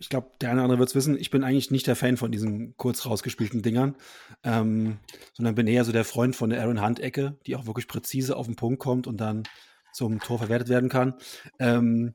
[0.00, 2.16] ich glaube, der eine oder andere wird es wissen, ich bin eigentlich nicht der Fan
[2.16, 3.96] von diesen kurz rausgespielten Dingern,
[4.42, 4.98] ähm,
[5.34, 8.46] sondern bin eher so der Freund von der Aaron Hunt-Ecke, die auch wirklich präzise auf
[8.46, 9.42] den Punkt kommt und dann
[9.92, 11.14] zum Tor verwertet werden kann.
[11.58, 12.14] Ähm,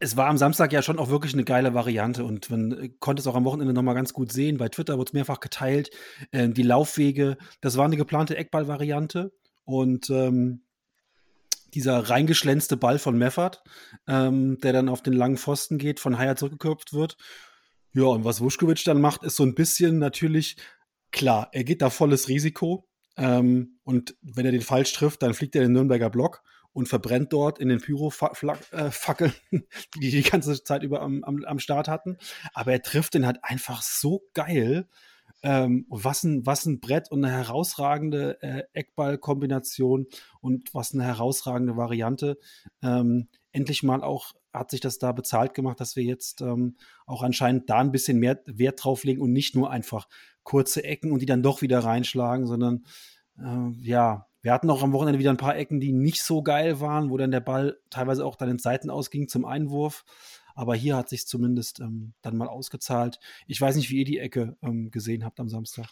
[0.00, 3.28] es war am Samstag ja schon auch wirklich eine geile Variante und man konnte es
[3.28, 4.56] auch am Wochenende nochmal ganz gut sehen.
[4.56, 5.90] Bei Twitter wurde es mehrfach geteilt.
[6.32, 9.32] Äh, die Laufwege, das war eine geplante Eckball-Variante
[9.64, 10.62] und ähm,
[11.74, 13.62] dieser reingeschlänzte Ball von Meffert,
[14.06, 17.16] ähm, der dann auf den langen Pfosten geht, von Haier zurückgeköpft wird.
[17.92, 20.56] Ja, und was Vuskovic dann macht, ist so ein bisschen natürlich
[21.10, 22.88] klar, er geht da volles Risiko.
[23.16, 26.88] Ähm, und wenn er den falsch trifft, dann fliegt er in den Nürnberger Block und
[26.88, 29.58] verbrennt dort in den Pyro-Fackeln, äh,
[29.96, 32.16] die die ganze Zeit über am, am, am Start hatten.
[32.54, 34.88] Aber er trifft den halt einfach so geil.
[35.42, 40.06] Ähm, was, ein, was ein Brett und eine herausragende äh, Eckball-Kombination
[40.40, 42.38] und was eine herausragende Variante.
[42.82, 46.76] Ähm, endlich mal auch hat sich das da bezahlt gemacht, dass wir jetzt ähm,
[47.06, 50.08] auch anscheinend da ein bisschen mehr Wert drauf legen und nicht nur einfach
[50.42, 52.84] kurze Ecken und die dann doch wieder reinschlagen, sondern
[53.38, 56.80] äh, ja, wir hatten auch am Wochenende wieder ein paar Ecken, die nicht so geil
[56.80, 60.04] waren, wo dann der Ball teilweise auch dann in Seiten ausging zum Einwurf.
[60.60, 63.18] Aber hier hat sich zumindest ähm, dann mal ausgezahlt.
[63.46, 65.86] Ich weiß nicht, wie ihr die Ecke ähm, gesehen habt am Samstag.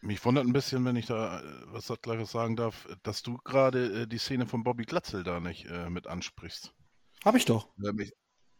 [0.00, 4.02] Mich wundert ein bisschen, wenn ich da äh, was gleich sagen darf, dass du gerade
[4.02, 6.72] äh, die Szene von Bobby Glatzel da nicht äh, mit ansprichst.
[7.24, 7.66] Hab ich doch.
[7.78, 8.12] Ja, mich,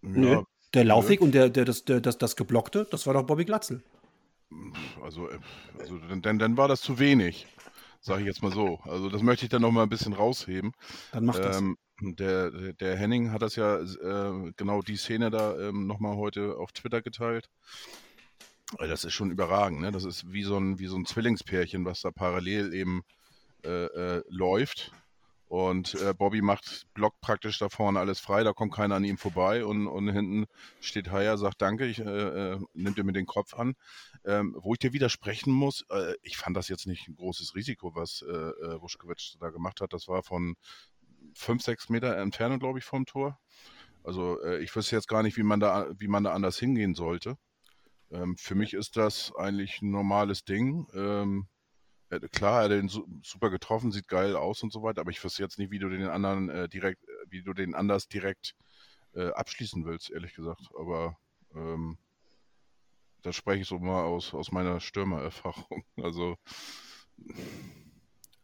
[0.03, 0.43] ja,
[0.75, 3.85] der Laufweg und der, der, das, der, das, das Geblockte, das war doch Bobby Glatzel.
[5.01, 5.39] Also, äh,
[5.79, 7.47] also dann, dann war das zu wenig,
[8.01, 8.81] sage ich jetzt mal so.
[8.83, 10.73] Also das möchte ich dann noch mal ein bisschen rausheben.
[11.13, 11.59] Dann macht das.
[11.59, 16.57] Ähm, der, der Henning hat das ja äh, genau die Szene da ähm, nochmal heute
[16.57, 17.49] auf Twitter geteilt.
[18.79, 19.93] Das ist schon überragend, ne?
[19.93, 23.03] Das ist wie so ein, wie so ein Zwillingspärchen, was da parallel eben
[23.65, 24.93] äh, äh, läuft.
[25.53, 29.19] Und äh, Bobby macht Block praktisch da vorne alles frei, da kommt keiner an ihm
[29.19, 30.47] vorbei und, und hinten
[30.81, 32.05] steht Haya, sagt Danke, ich, äh,
[32.55, 33.75] äh, nimmt er mir den Kopf an.
[34.25, 37.95] Ähm, wo ich dir widersprechen muss, äh, ich fand das jetzt nicht ein großes Risiko,
[37.95, 39.93] was äh, äh, Wuschkowitsch da gemacht hat.
[39.93, 40.55] Das war von
[41.35, 43.39] 5, 6 Meter Entfernung, glaube ich, vom Tor.
[44.05, 46.95] Also äh, ich wüsste jetzt gar nicht, wie man da, wie man da anders hingehen
[46.95, 47.37] sollte.
[48.11, 50.87] Ähm, für mich ist das eigentlich ein normales Ding.
[50.95, 51.49] Ähm,
[52.11, 55.11] äh, klar, er hat den su super getroffen, sieht geil aus und so weiter, aber
[55.11, 58.09] ich wüsste jetzt nicht, wie du den anderen äh, direkt, äh, wie du den anders
[58.09, 58.55] direkt
[59.15, 60.69] äh, abschließen willst, ehrlich gesagt.
[60.79, 61.17] Aber
[61.55, 61.99] ähm,
[63.23, 65.85] da spreche ich so mal aus, aus meiner Stürmererfahrung.
[66.03, 66.37] Also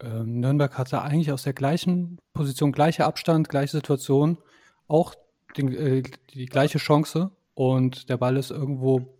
[0.01, 4.39] ähm, Nürnberg hatte eigentlich aus der gleichen Position, gleicher Abstand, gleiche Situation,
[4.87, 5.15] auch
[5.57, 9.17] den, äh, die gleiche Chance und der Ball ist irgendwo,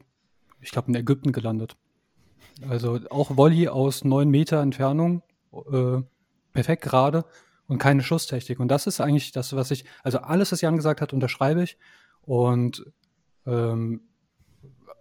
[0.61, 1.77] ich glaube, in Ägypten gelandet.
[2.69, 6.03] Also auch Volley aus neun Meter Entfernung, äh,
[6.53, 7.25] perfekt gerade
[7.67, 8.59] und keine Schusstechnik.
[8.61, 11.77] Und das ist eigentlich das, was ich, also alles, was Jan gesagt hat, unterschreibe ich.
[12.23, 12.85] Und
[13.47, 14.08] ähm,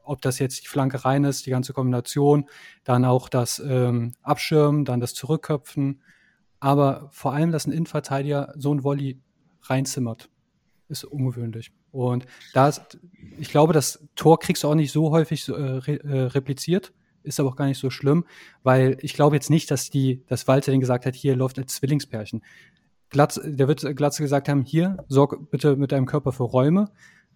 [0.04, 2.46] ob das jetzt die Flanke rein ist, die ganze Kombination,
[2.84, 6.02] dann auch das ähm, Abschirmen, dann das Zurückköpfen,
[6.60, 9.20] aber vor allem, dass ein Innenverteidiger so ein Volley
[9.64, 10.30] reinzimmert,
[10.88, 11.72] ist ungewöhnlich.
[11.92, 12.72] Und da
[13.38, 17.50] ich glaube, das Tor kriegst du auch nicht so häufig äh, äh, repliziert, ist aber
[17.50, 18.26] auch gar nicht so schlimm,
[18.64, 21.76] weil ich glaube jetzt nicht, dass die, dass Walter den gesagt hat, hier läuft als
[21.76, 22.44] Zwillingspärchen.
[23.10, 26.92] Glatz, der wird Glatze gesagt haben, hier, sorg bitte mit deinem Körper für Räume,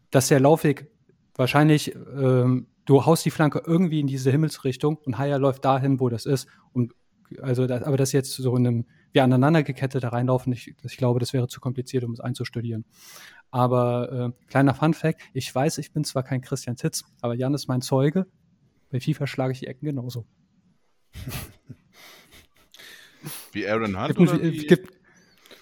[0.10, 0.90] dass der Laufweg
[1.36, 6.10] wahrscheinlich, ähm, du haust die Flanke irgendwie in diese Himmelsrichtung und Haya läuft dahin, wo
[6.10, 6.48] das ist.
[6.74, 6.94] Und
[7.42, 10.98] also, das, aber das jetzt so in einem, wie aneinander gekettet da reinlaufen, ich, ich
[10.98, 12.86] glaube, das wäre zu kompliziert, um es einzustudieren.
[13.50, 17.54] Aber äh, kleiner Fun Fact, ich weiß, ich bin zwar kein Christian Titz, aber Jan
[17.54, 18.28] ist mein Zeuge.
[18.90, 20.26] Bei FIFA schlage ich die Ecken genauso.
[23.52, 24.66] Wie Aaron Hunt Gibt, oder wie?
[24.66, 24.94] gibt,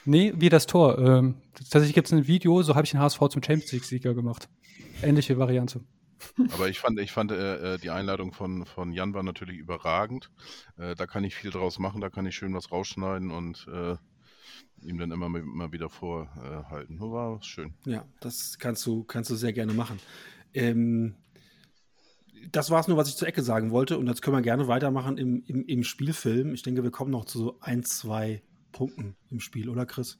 [0.05, 0.97] nee, wie das Tor.
[0.97, 4.47] Ähm, tatsächlich gibt es ein Video, so habe ich den HSV zum Champions League-Sieger gemacht.
[5.01, 5.81] Ähnliche Variante.
[6.51, 10.29] Aber ich fand, ich fand äh, äh, die Einladung von, von Jan war natürlich überragend.
[10.77, 13.95] Äh, da kann ich viel draus machen, da kann ich schön was rausschneiden und äh,
[14.81, 16.97] ihm dann immer mal, mal wieder vorhalten.
[16.97, 17.73] Nur war schön.
[17.85, 19.99] Ja, das kannst du, kannst du sehr gerne machen.
[20.53, 21.15] Ähm,
[22.51, 23.97] das war es nur, was ich zur Ecke sagen wollte.
[23.97, 26.53] Und jetzt können wir gerne weitermachen im, im, im Spielfilm.
[26.53, 30.19] Ich denke, wir kommen noch zu so ein, zwei Punkten im Spiel, oder Chris?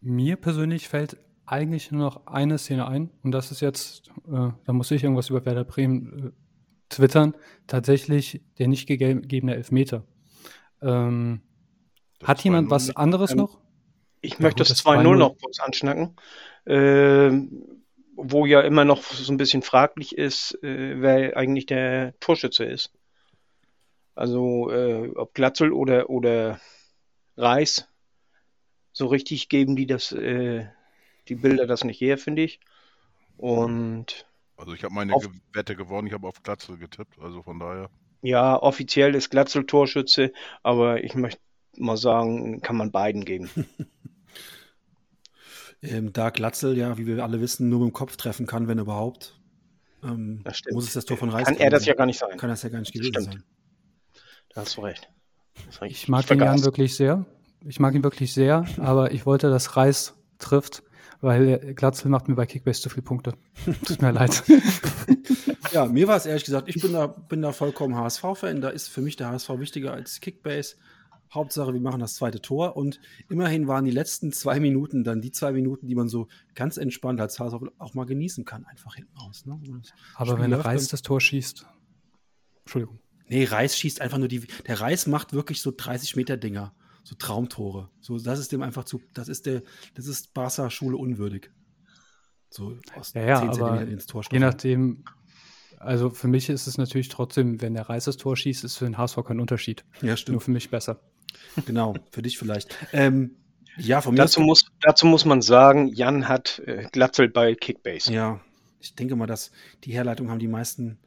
[0.00, 4.72] Mir persönlich fällt eigentlich nur noch eine Szene ein und das ist jetzt, äh, da
[4.72, 6.32] muss ich irgendwas über Werder Bremen äh,
[6.88, 10.04] twittern, tatsächlich der nicht gegebene Elfmeter.
[10.82, 11.42] Ähm,
[12.22, 13.60] hat jemand 2-0 was anderes ähm, noch?
[14.20, 16.16] Ich Ja, möchte gut, das das 2-0 2-0 noch kurz anschnacken,
[16.66, 17.84] ähm,
[18.16, 22.92] wo ja immer noch so ein bisschen fraglich ist, äh, wer eigentlich der Torschütze ist.
[24.14, 26.60] Also äh, ob Glatzel oder, oder
[27.36, 27.88] Reis,
[28.92, 30.66] so richtig geben die das, äh,
[31.28, 32.60] die Bilder das nicht her, finde ich.
[33.36, 37.58] Und Also ich habe meine Auf- Wette gewonnen, ich habe auf Glatzel getippt, also von
[37.58, 37.90] daher.
[38.22, 41.40] ja, offiziell ist Glatzel Torschütze, aber ich möchte
[41.76, 43.50] mal sagen, kann man beiden geben.
[45.82, 48.78] Ähm, da Glatzel ja, wie wir alle wissen, nur mit dem Kopf treffen kann, wenn
[48.78, 49.38] überhaupt.
[50.02, 50.74] Ähm, Das stimmt.
[50.74, 51.88] muss es das Tor von Reis Kann er das sein.
[51.88, 52.36] ja gar nicht sein.
[52.38, 53.26] Kann das ja gar nicht gewesen stimmt.
[53.26, 53.42] sein.
[54.54, 55.08] Da hast du recht.
[55.54, 56.02] Das ist richtig.
[56.02, 56.38] Ich mag den.
[56.40, 57.26] Jan wirklich sehr.
[57.66, 60.82] Ich mag ihn wirklich sehr, aber ich wollte, dass Reis trifft,
[61.20, 63.34] weil Glatzel macht mir bei Kickbase zu viele Punkte.
[63.86, 64.42] Tut mir leid.
[65.72, 68.60] Ja, mir war es ehrlich gesagt, ich bin da, bin da vollkommen HSV-Fan.
[68.60, 70.76] Da ist für mich der HSV wichtiger als Kickbase.
[71.32, 72.76] Hauptsache, wir machen das zweite Tor.
[72.76, 76.76] Und immerhin waren die letzten zwei Minuten dann die zwei Minuten, die man so ganz
[76.76, 79.44] entspannt als HSV auch mal genießen kann, einfach hinten raus.
[79.44, 79.60] Ne?
[80.14, 81.66] Aber Spiel wenn Reis das Tor schießt.
[82.60, 82.98] Entschuldigung.
[83.28, 84.46] Nee, Reis schießt einfach nur die.
[84.66, 86.74] Der Reis macht wirklich so 30 Meter Dinger,
[87.06, 87.88] so Traumtore.
[88.00, 89.00] So, das ist dem einfach zu.
[89.14, 89.62] Das ist der,
[89.94, 91.52] das ist Barca Schule unwürdig.
[92.50, 95.04] So aus Ja, ja, 10 aber Zentimetern ins Tor Je nachdem,
[95.78, 98.86] also für mich ist es natürlich trotzdem, wenn der Reis das Tor schießt, ist für
[98.86, 99.84] den HSV kein Unterschied.
[100.00, 100.42] Ja, Nur stimmt.
[100.42, 101.00] für mich besser.
[101.64, 102.74] Genau, für dich vielleicht.
[102.92, 103.36] Ähm,
[103.76, 108.12] ja, von mir Dazu muss, dazu muss man sagen, Jan hat äh, Glatzel bei Kickbase.
[108.12, 108.40] Ja,
[108.80, 109.52] ich denke mal, dass
[109.84, 110.98] die Herleitung haben die meisten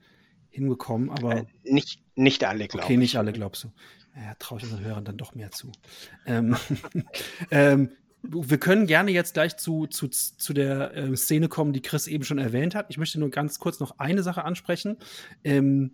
[0.50, 3.00] hinbekommen, aber Äh, nicht, nicht alle, glaube okay, ich.
[3.00, 3.72] nicht alle, glaubst du.
[4.16, 5.72] Ja, traue ich unseren Hörern dann doch mehr zu.
[6.26, 6.56] Ähm,
[7.52, 7.92] ähm,
[8.22, 12.26] wir können gerne jetzt gleich zu, zu, zu der ähm, Szene kommen, die Chris eben
[12.26, 12.88] schon erwähnt hat.
[12.90, 14.98] Ich möchte nur ganz kurz noch eine Sache ansprechen.
[15.44, 15.92] Ähm,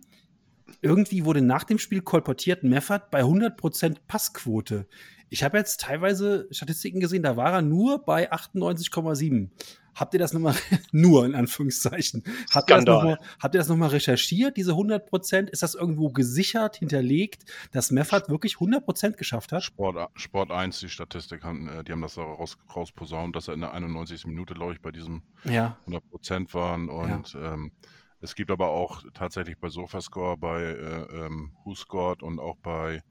[0.82, 4.86] irgendwie wurde nach dem Spiel kolportiert, Meffert bei 100% Passquote.
[5.28, 9.50] Ich habe jetzt teilweise Statistiken gesehen, da war er nur bei 98,7.
[9.96, 10.54] Habt ihr das nochmal,
[10.92, 15.48] nur in Anführungszeichen, habt ihr, das noch mal, habt ihr das nochmal recherchiert, diese 100%?
[15.48, 19.62] Ist das irgendwo gesichert, hinterlegt, dass Meffert wirklich 100% geschafft hat?
[19.64, 23.54] Sport, Sport 1, die Statistik, haben, äh, die haben das da raus, rausposaunt, dass er
[23.54, 24.26] in der 91.
[24.26, 25.78] Minute, glaube ich, bei diesem Ja.
[25.86, 26.88] 100% waren.
[26.90, 27.72] Und ähm,
[28.20, 33.02] es gibt aber auch tatsächlich bei Sofascore, bei äh, ähm, WhoScored und auch bei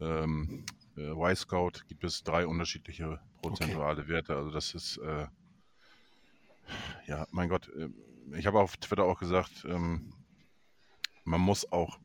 [0.00, 0.64] ähm,
[0.96, 4.36] äh, Y-Scout gibt es drei unterschiedliche prozentuale Werte.
[4.36, 5.26] Also das ist, äh,
[7.06, 7.88] ja, mein Gott, äh,
[8.36, 10.12] ich habe auf Twitter auch gesagt, ähm,
[11.24, 11.98] man muss auch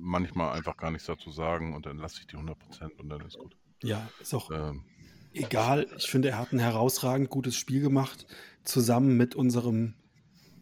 [0.00, 3.38] manchmal einfach gar nichts dazu sagen und dann lasse ich die 100% und dann ist
[3.38, 3.56] gut.
[3.82, 4.84] Ja, ist auch Ähm,
[5.32, 5.86] egal.
[5.96, 8.26] Ich finde, er hat ein herausragend gutes Spiel gemacht,
[8.64, 9.94] zusammen mit unserem,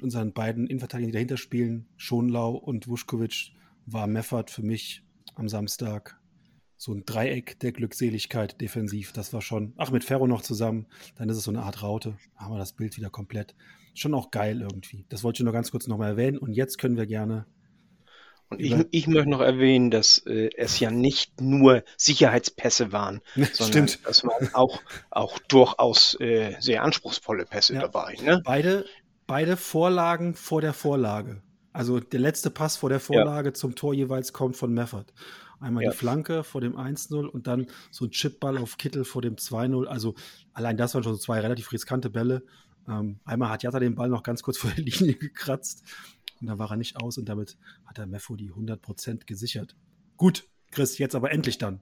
[0.00, 3.52] unseren beiden Innenverteidigern, die dahinter spielen, Schonlau und Vuskovic,
[3.86, 5.02] war Meffert für mich
[5.34, 6.18] am Samstag
[6.76, 9.12] so ein Dreieck der Glückseligkeit defensiv.
[9.12, 10.86] Das war schon, ach, mit Ferro noch zusammen,
[11.16, 12.16] dann ist es so eine Art Raute.
[12.36, 13.54] Haben wir das Bild wieder komplett.
[13.94, 15.06] Schon auch geil irgendwie.
[15.08, 16.36] Das wollte ich nur ganz kurz nochmal erwähnen.
[16.38, 17.46] Und jetzt können wir gerne.
[18.48, 23.20] Und ich, ich möchte noch erwähnen, dass äh, es ja nicht nur Sicherheitspässe waren,
[23.52, 23.98] sondern Stimmt.
[24.08, 27.80] es waren auch, auch durchaus äh, sehr anspruchsvolle Pässe Ja.
[27.80, 28.16] dabei.
[28.22, 28.40] Ne?
[28.44, 28.84] Beide,
[29.26, 31.42] beide Vorlagen vor der Vorlage.
[31.72, 35.12] Also der letzte Pass vor der Vorlage zum Tor jeweils kommt von Meffert.
[35.60, 35.90] Einmal Ja.
[35.90, 39.86] die Flanke vor dem 1-0 und dann so ein Chipball auf Kittel vor dem 2-0.
[39.86, 40.14] Also
[40.52, 42.42] allein das waren schon so zwei relativ riskante Bälle.
[42.88, 45.82] Ähm, einmal hat Jatta den Ball noch ganz kurz vor der Linie gekratzt
[46.40, 49.74] und dann war er nicht aus und damit hat der Meffo die 100% gesichert.
[50.16, 51.80] Gut, Chris, jetzt aber endlich dann.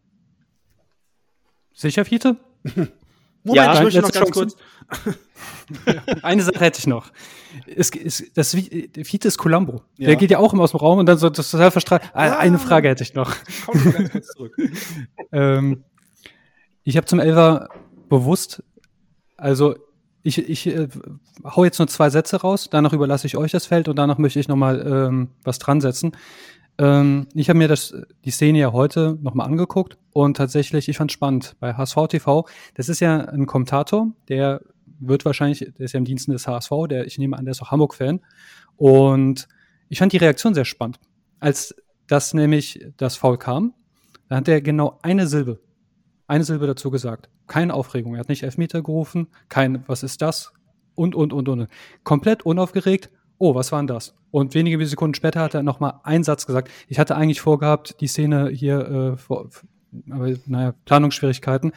[1.72, 2.36] Sicher, Fiete?
[3.44, 4.32] Moment, Ja, ich möchte noch ganz Chance.
[4.32, 4.56] kurz.
[6.22, 7.10] Eine Sache hätte ich noch.
[7.66, 10.06] Es, es, das Vi- Vitis Columbo, Ja.
[10.08, 12.02] der geht ja auch immer aus dem Raum und dann so das total verstrahlt.
[12.12, 12.38] Ah, Ja.
[12.38, 13.34] Eine Frage hätte ich noch.
[13.66, 14.52] Komm ganz kurz zurück.
[15.32, 15.84] Ähm,
[16.84, 17.68] ich habe zum Elfer
[18.08, 18.62] bewusst,
[19.36, 19.74] also
[20.22, 20.88] ich, ich äh,
[21.44, 24.38] hau jetzt nur zwei Sätze raus, danach überlasse ich euch das Feld und danach möchte
[24.38, 26.12] ich nochmal ähm, was dran setzen.
[26.78, 31.12] Ähm, ich habe mir das, die Szene ja heute nochmal angeguckt und tatsächlich, ich fand
[31.12, 32.46] spannend bei HSV TV.
[32.74, 34.60] Das ist ja ein Kommentator, der
[34.98, 37.62] wird wahrscheinlich, der ist ja im Diensten des HSV, der, ich nehme an, der ist
[37.62, 38.20] auch Hamburg-Fan.
[38.76, 39.48] Und
[39.88, 40.98] ich fand die Reaktion sehr spannend.
[41.40, 41.74] Als
[42.06, 43.74] das nämlich das Foul kam,
[44.28, 45.60] da hat er genau eine Silbe,
[46.26, 47.28] eine Silbe dazu gesagt.
[47.46, 48.14] Keine Aufregung.
[48.14, 50.52] Er hat nicht Elfmeter gerufen, kein, was ist das?
[50.94, 51.68] Und, und, und, und.
[52.02, 53.10] Komplett unaufgeregt.
[53.38, 54.14] Oh, was war denn das?
[54.30, 56.70] Und wenige Sekunden später hat er nochmal einen Satz gesagt.
[56.88, 59.48] Ich hatte eigentlich vorgehabt, die Szene hier, äh, vor,
[60.10, 61.72] aber naja, Planungsschwierigkeiten.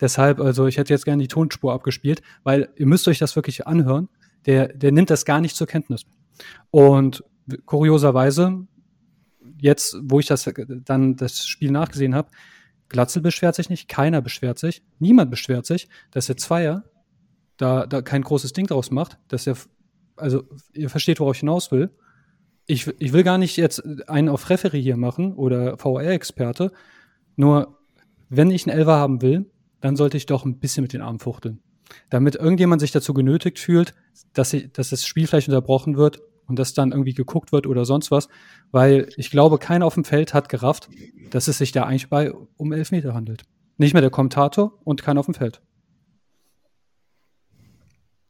[0.00, 3.66] Deshalb, also ich hätte jetzt gerne die Tonspur abgespielt, weil ihr müsst euch das wirklich
[3.66, 4.08] anhören.
[4.46, 6.04] Der, der nimmt das gar nicht zur Kenntnis.
[6.70, 7.24] Und
[7.64, 8.66] kurioserweise,
[9.58, 10.50] jetzt, wo ich das
[10.84, 12.30] dann das Spiel nachgesehen habe,
[12.88, 16.84] Glatzel beschwert sich nicht, keiner beschwert sich, niemand beschwert sich, dass der Zweier
[17.56, 19.56] da, da kein großes Ding draus macht, dass er,
[20.22, 21.90] also ihr versteht, worauf ich hinaus will.
[22.66, 26.72] Ich, ich will gar nicht jetzt einen auf Referee hier machen oder VR-Experte,
[27.36, 27.78] nur
[28.28, 31.18] wenn ich einen Elfer haben will, dann sollte ich doch ein bisschen mit den Armen
[31.18, 31.60] fuchteln.
[32.08, 33.94] Damit irgendjemand sich dazu genötigt fühlt,
[34.32, 37.84] dass, sie, dass das Spiel vielleicht unterbrochen wird und dass dann irgendwie geguckt wird oder
[37.84, 38.28] sonst was,
[38.70, 40.88] weil ich glaube, keiner auf dem Feld hat gerafft,
[41.30, 43.42] dass es sich da eigentlich bei um Elfmeter handelt.
[43.76, 45.60] Nicht mehr der Kommentator und keiner auf dem Feld.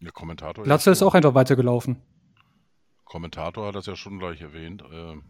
[0.03, 0.65] Der Kommentator.
[0.65, 2.03] Glatzel ist auch einfach weitergelaufen.
[3.05, 4.83] Kommentator hat das ja schon gleich erwähnt.
[4.93, 5.23] Ähm,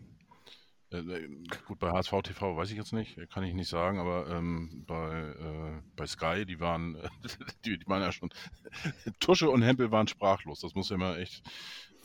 [0.90, 1.28] äh,
[1.66, 5.20] gut, bei HSV TV weiß ich jetzt nicht, kann ich nicht sagen, aber ähm, bei,
[5.20, 6.96] äh, bei Sky, die waren,
[7.64, 8.30] die, die waren ja schon,
[9.20, 10.61] Tusche und Hempel waren sprachlos.
[10.61, 11.42] Das muss ja immer echt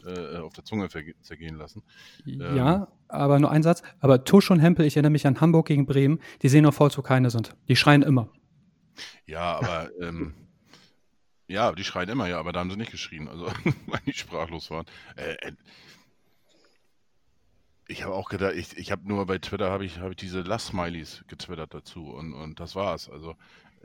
[0.05, 1.83] äh, auf der Zunge zergehen lassen.
[2.25, 3.81] Ja, aber nur ein Satz.
[3.99, 7.01] Aber Tusch und Hempel, ich erinnere mich an Hamburg gegen Bremen, die sehen faul, wo
[7.01, 7.55] keine sind.
[7.67, 8.29] Die schreien immer.
[9.25, 10.33] Ja, aber ähm,
[11.47, 13.45] ja, die schreien immer, ja, aber da haben sie nicht geschrien, also
[13.87, 14.85] weil die sprachlos waren.
[15.15, 15.51] Äh, äh,
[17.87, 20.41] ich habe auch gedacht, ich, ich habe nur bei Twitter habe ich, hab ich diese
[20.41, 23.09] Lass-Smileys getwittert dazu und, und das war's.
[23.09, 23.35] Also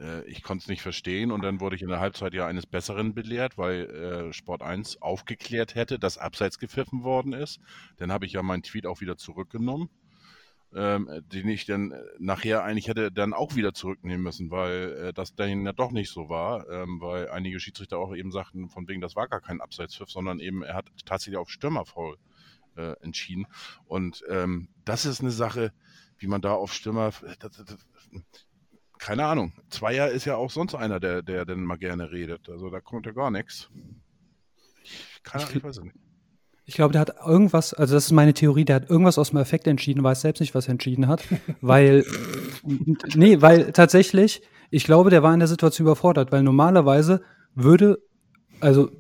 [0.01, 2.67] äh, ich konnte es nicht verstehen und dann wurde ich in der Halbzeit ja eines
[2.67, 7.61] Besseren belehrt, weil äh, Sport 1 aufgeklärt hätte, dass abseits gepfiffen worden ist.
[7.97, 9.89] Dann habe ich ja meinen Tweet auch wieder zurückgenommen
[10.75, 15.13] ähm, den ich dann äh, nachher eigentlich hätte dann auch wieder zurücknehmen müssen, weil äh,
[15.13, 18.89] das dann ja doch nicht so war, ähm, weil einige Schiedsrichter auch eben sagten, von
[18.89, 22.17] wegen, das war gar kein Abseitspfiff, sondern eben er hat tatsächlich auf Stürmerfoul
[22.77, 23.47] äh, entschieden.
[23.87, 25.73] Und ähm, das ist eine Sache,
[26.19, 27.87] wie man da auf Stürmer, das, das, das,
[28.99, 29.53] keine Ahnung.
[29.69, 32.49] Zweier ist ja auch sonst einer, der, der dann mal gerne redet.
[32.49, 33.69] Also da kommt ja gar nichts.
[34.85, 35.97] Ich, keine, Ich- ich weiß es nicht.
[36.65, 39.39] Ich glaube, der hat irgendwas, also das ist meine Theorie, der hat irgendwas aus dem
[39.39, 41.23] Effekt entschieden, weiß selbst nicht, was er entschieden hat.
[41.61, 42.05] weil,
[43.15, 47.23] nee, weil tatsächlich, ich glaube, der war in der Situation überfordert, weil normalerweise
[47.55, 47.99] würde,
[48.61, 48.91] also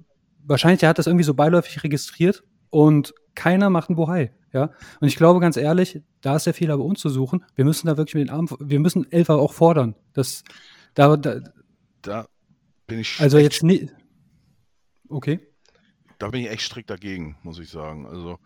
[0.44, 4.70] wahrscheinlich, der hat das irgendwie so beiläufig registriert und keiner macht einen Bohai, ja.
[5.00, 7.44] Und ich glaube, ganz ehrlich, da ist der Fehler bei uns zu suchen.
[7.54, 9.94] Wir müssen da wirklich mit den Armen, wir müssen Elfer auch fordern.
[10.12, 10.44] Das,
[10.94, 11.40] da, da
[12.02, 12.26] Da
[12.86, 13.90] bin ich also jetzt nie,
[15.08, 15.40] okay.
[16.22, 18.06] Da bin ich echt strikt dagegen, muss ich sagen.
[18.06, 18.38] Also,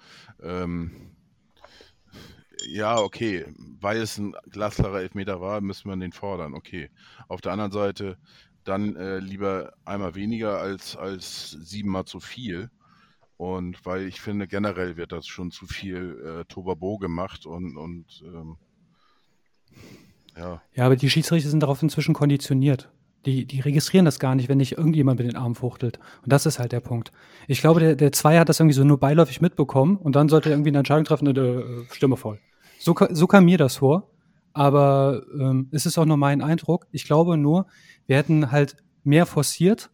[0.42, 1.14] ähm,
[2.66, 3.44] ja, okay,
[3.80, 6.88] weil es ein glasklarer Elfmeter war, müssen wir den fordern, okay.
[7.28, 8.16] Auf der anderen Seite
[8.64, 12.70] dann äh, lieber einmal weniger als, als siebenmal zu viel.
[13.36, 18.24] Und weil ich finde, generell wird das schon zu viel äh, Tobabo gemacht und, und
[18.24, 18.56] ähm,
[20.34, 22.90] ja, Ja, aber die Schiedsrichter sind darauf inzwischen konditioniert.
[23.26, 25.98] Die, die registrieren das gar nicht, wenn nicht irgendjemand mit den Armen fuchtelt.
[26.22, 27.10] Und das ist halt der Punkt.
[27.48, 30.48] Ich glaube, der, der Zweier hat das irgendwie so nur beiläufig mitbekommen und dann sollte
[30.48, 32.38] er irgendwie eine Entscheidung treffen, äh, äh, Stimme voll.
[32.78, 34.10] So, so kam mir das vor.
[34.52, 36.86] Aber ähm, es ist auch nur mein Eindruck.
[36.90, 37.66] Ich glaube nur,
[38.06, 39.90] wir hätten halt mehr forciert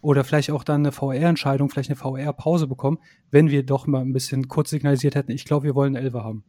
[0.00, 2.98] oder vielleicht auch dann eine VR-Entscheidung, vielleicht eine VR-Pause bekommen,
[3.30, 6.42] wenn wir doch mal ein bisschen kurz signalisiert hätten, ich glaube, wir wollen Elfer haben.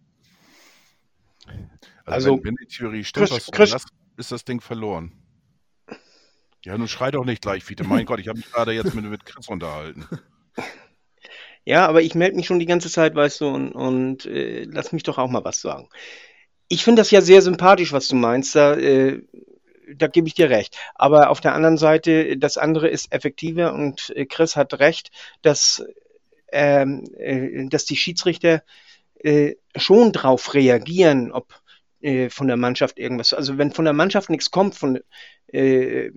[1.45, 1.55] Also,
[2.05, 3.85] Also, wenn, wenn die Theorie stimmt, Chris- Chris-
[4.17, 5.11] ist das Ding verloren.
[6.63, 7.83] Ja, nun schrei doch nicht gleich, Fiete.
[7.83, 10.07] Mein Gott, ich habe mich gerade jetzt mit, mit Chris unterhalten.
[11.63, 14.91] Ja, aber ich melde mich schon die ganze Zeit, weißt du, und, und äh, lass
[14.91, 15.89] mich doch auch mal was sagen.
[16.67, 18.55] Ich finde das ja sehr sympathisch, was du meinst.
[18.55, 19.21] Da, äh,
[19.95, 20.77] da gebe ich dir recht.
[20.95, 25.83] Aber auf der anderen Seite, das andere ist effektiver und äh, Chris hat recht, dass,
[26.51, 28.63] ähm, äh, dass die Schiedsrichter
[29.19, 31.61] äh, schon drauf reagieren, ob
[32.01, 33.33] äh, von der Mannschaft irgendwas.
[33.33, 34.99] Also wenn von der Mannschaft nichts kommt, von,
[35.47, 36.11] äh,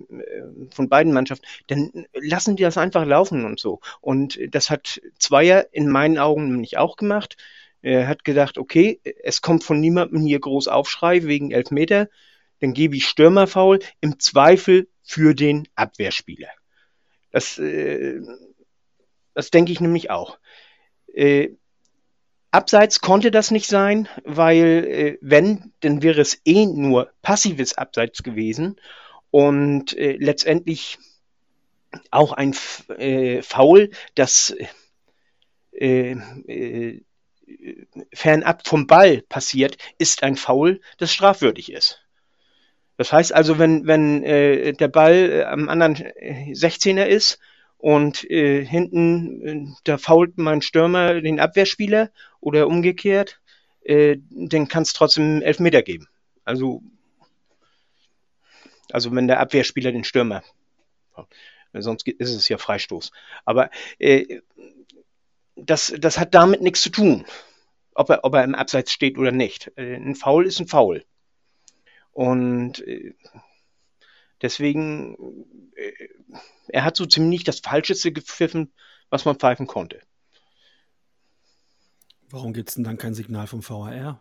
[0.73, 3.79] von beiden Mannschaften, dann lassen die das einfach laufen und so.
[4.01, 7.37] Und das hat Zweier in meinen Augen nämlich auch gemacht.
[7.81, 12.09] Er hat gedacht, okay, es kommt von niemandem hier groß Aufschrei wegen Elfmeter,
[12.59, 16.49] dann gebe ich Stürmerfaul im Zweifel für den Abwehrspieler.
[17.31, 18.21] Das, äh,
[19.33, 20.39] das denke ich nämlich auch.
[21.13, 21.49] Äh,
[22.55, 28.23] Abseits konnte das nicht sein, weil äh, wenn, dann wäre es eh nur passives Abseits
[28.23, 28.77] gewesen
[29.29, 30.97] und äh, letztendlich
[32.11, 32.55] auch ein
[32.97, 34.55] äh, Foul, das
[35.73, 36.11] äh,
[36.47, 37.01] äh,
[38.13, 42.01] fernab vom Ball passiert, ist ein Foul, das strafwürdig ist.
[42.95, 47.37] Das heißt also, wenn, wenn äh, der Ball am anderen 16er ist
[47.77, 53.39] und äh, hinten, äh, da fault mein Stürmer den Abwehrspieler oder umgekehrt,
[53.83, 56.07] äh, dann kann es trotzdem Elfmeter geben.
[56.43, 56.81] Also,
[58.91, 60.43] also wenn der Abwehrspieler den Stürmer,
[61.73, 63.11] sonst ist es ja Freistoß.
[63.43, 63.69] Aber
[63.99, 64.41] äh,
[65.55, 67.25] das, das hat damit nichts zu tun,
[67.93, 69.71] ob er, ob er im Abseits steht oder nicht.
[69.75, 71.03] Äh, ein Foul ist ein Foul.
[72.11, 73.13] Und äh,
[74.41, 75.91] deswegen, äh,
[76.69, 78.73] er hat so ziemlich das Falscheste gepfiffen,
[79.09, 80.01] was man pfeifen konnte.
[82.29, 84.19] Warum gibt es denn dann kein Signal vom VAR?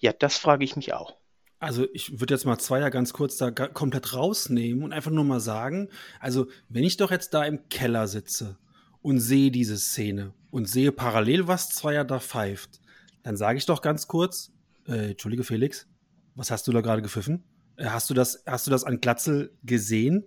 [0.00, 1.16] Ja, das frage ich mich auch.
[1.58, 5.40] Also ich würde jetzt mal Zweier ganz kurz da komplett rausnehmen und einfach nur mal
[5.40, 5.88] sagen,
[6.18, 8.58] also wenn ich doch jetzt da im Keller sitze
[9.02, 12.80] und sehe diese Szene und sehe parallel, was Zweier da pfeift,
[13.22, 14.52] dann sage ich doch ganz kurz,
[14.88, 15.86] äh, Entschuldige Felix,
[16.34, 17.44] was hast du da gerade gepfiffen?
[17.82, 20.24] Hast du das, hast du das an Glatzel gesehen?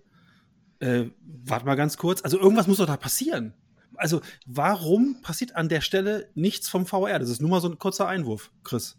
[0.80, 1.06] Äh,
[1.45, 2.22] warte mal ganz kurz.
[2.24, 3.54] Also irgendwas muss doch da passieren.
[3.95, 7.20] Also warum passiert an der Stelle nichts vom VR?
[7.20, 8.97] Das ist nur mal so ein kurzer Einwurf, Chris.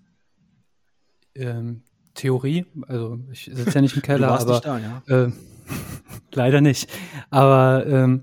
[1.35, 1.83] Ähm,
[2.15, 5.25] Theorie, also ich sitze ja nicht im Keller, du warst aber nicht da, ja.
[5.27, 5.33] äh,
[6.33, 6.89] leider nicht.
[7.31, 8.23] Aber ähm,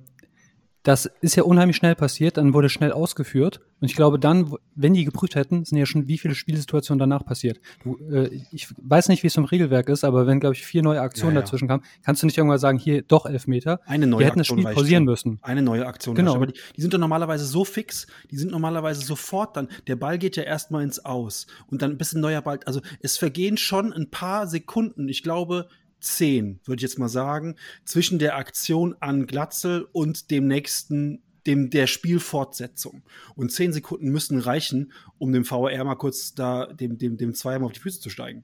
[0.84, 3.62] das ist ja unheimlich schnell passiert, dann wurde schnell ausgeführt.
[3.82, 7.26] Und ich glaube, dann, wenn die geprüft hätten, sind ja schon wie viele Spielsituationen danach
[7.26, 7.60] passiert.
[7.84, 10.84] Du, äh, ich weiß nicht, wie es im Regelwerk ist, aber wenn, glaube ich, vier
[10.84, 11.46] neue Aktionen Ja, ja.
[11.46, 13.80] dazwischen kamen, kannst du nicht irgendwann sagen, hier doch Elfmeter.
[13.86, 15.40] Eine neue Wir hätten das Aktion Spiel reicht pausieren müssen.
[15.42, 16.16] Eine neue Aktion.
[16.16, 16.36] Genau.
[16.36, 19.68] Aber die, die sind doch normalerweise so fix, die sind normalerweise sofort dann.
[19.88, 22.60] Der Ball geht ja erstmal ins Aus und dann ein bisschen neuer Ball.
[22.66, 25.08] Also es vergehen schon ein paar Sekunden.
[25.10, 25.68] Ich glaube,
[26.02, 31.70] zehn, würde ich jetzt mal sagen, zwischen der Aktion an Glatzel und dem nächsten, dem
[31.70, 33.04] der Spielfortsetzung.
[33.36, 37.60] Und zehn Sekunden müssen reichen, um dem VR mal kurz da, dem, dem, dem Zweier
[37.60, 38.44] mal auf die Füße zu steigen.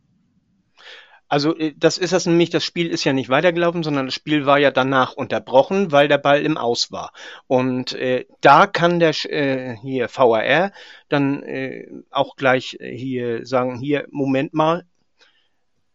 [1.29, 4.45] Also äh, das ist das nämlich, das Spiel ist ja nicht weitergelaufen, sondern das Spiel
[4.45, 7.11] war ja danach unterbrochen, weil der Ball im Aus war.
[7.47, 10.71] Und äh, da kann der äh, hier VAR
[11.09, 14.85] dann äh, auch gleich äh, hier sagen, hier, Moment mal,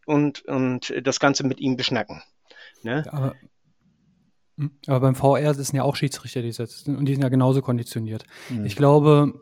[0.05, 2.21] und, und das Ganze mit ihm beschnacken.
[2.83, 3.03] Ne?
[3.11, 3.35] Aber,
[4.57, 7.61] Hm, aber beim VR sind ja auch Schiedsrichter, die sitzen und die sind ja genauso
[7.61, 8.25] konditioniert.
[8.49, 8.65] Mhm.
[8.65, 9.33] Ich glaube,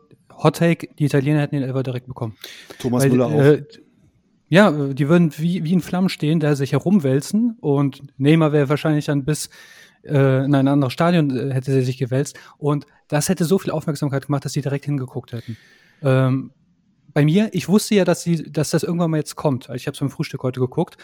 [0.42, 2.36] Hot Take, die Italiener hätten den Elfer direkt bekommen.
[2.78, 3.40] Thomas Weil, Müller auch.
[3.40, 3.64] äh,
[4.48, 9.06] ja, die würden wie, wie in Flammen stehen, da sich herumwälzen und Neymar wäre wahrscheinlich
[9.06, 9.50] dann bis
[10.04, 13.70] äh, in ein anderes Stadion äh, hätte er sich gewälzt und das hätte so viel
[13.70, 15.56] Aufmerksamkeit gemacht, dass sie direkt hingeguckt hätten.
[16.02, 16.52] Ähm,
[17.12, 19.68] bei mir, ich wusste ja, dass, sie, dass das irgendwann mal jetzt kommt.
[19.68, 20.96] Also Ich habe es beim Frühstück heute geguckt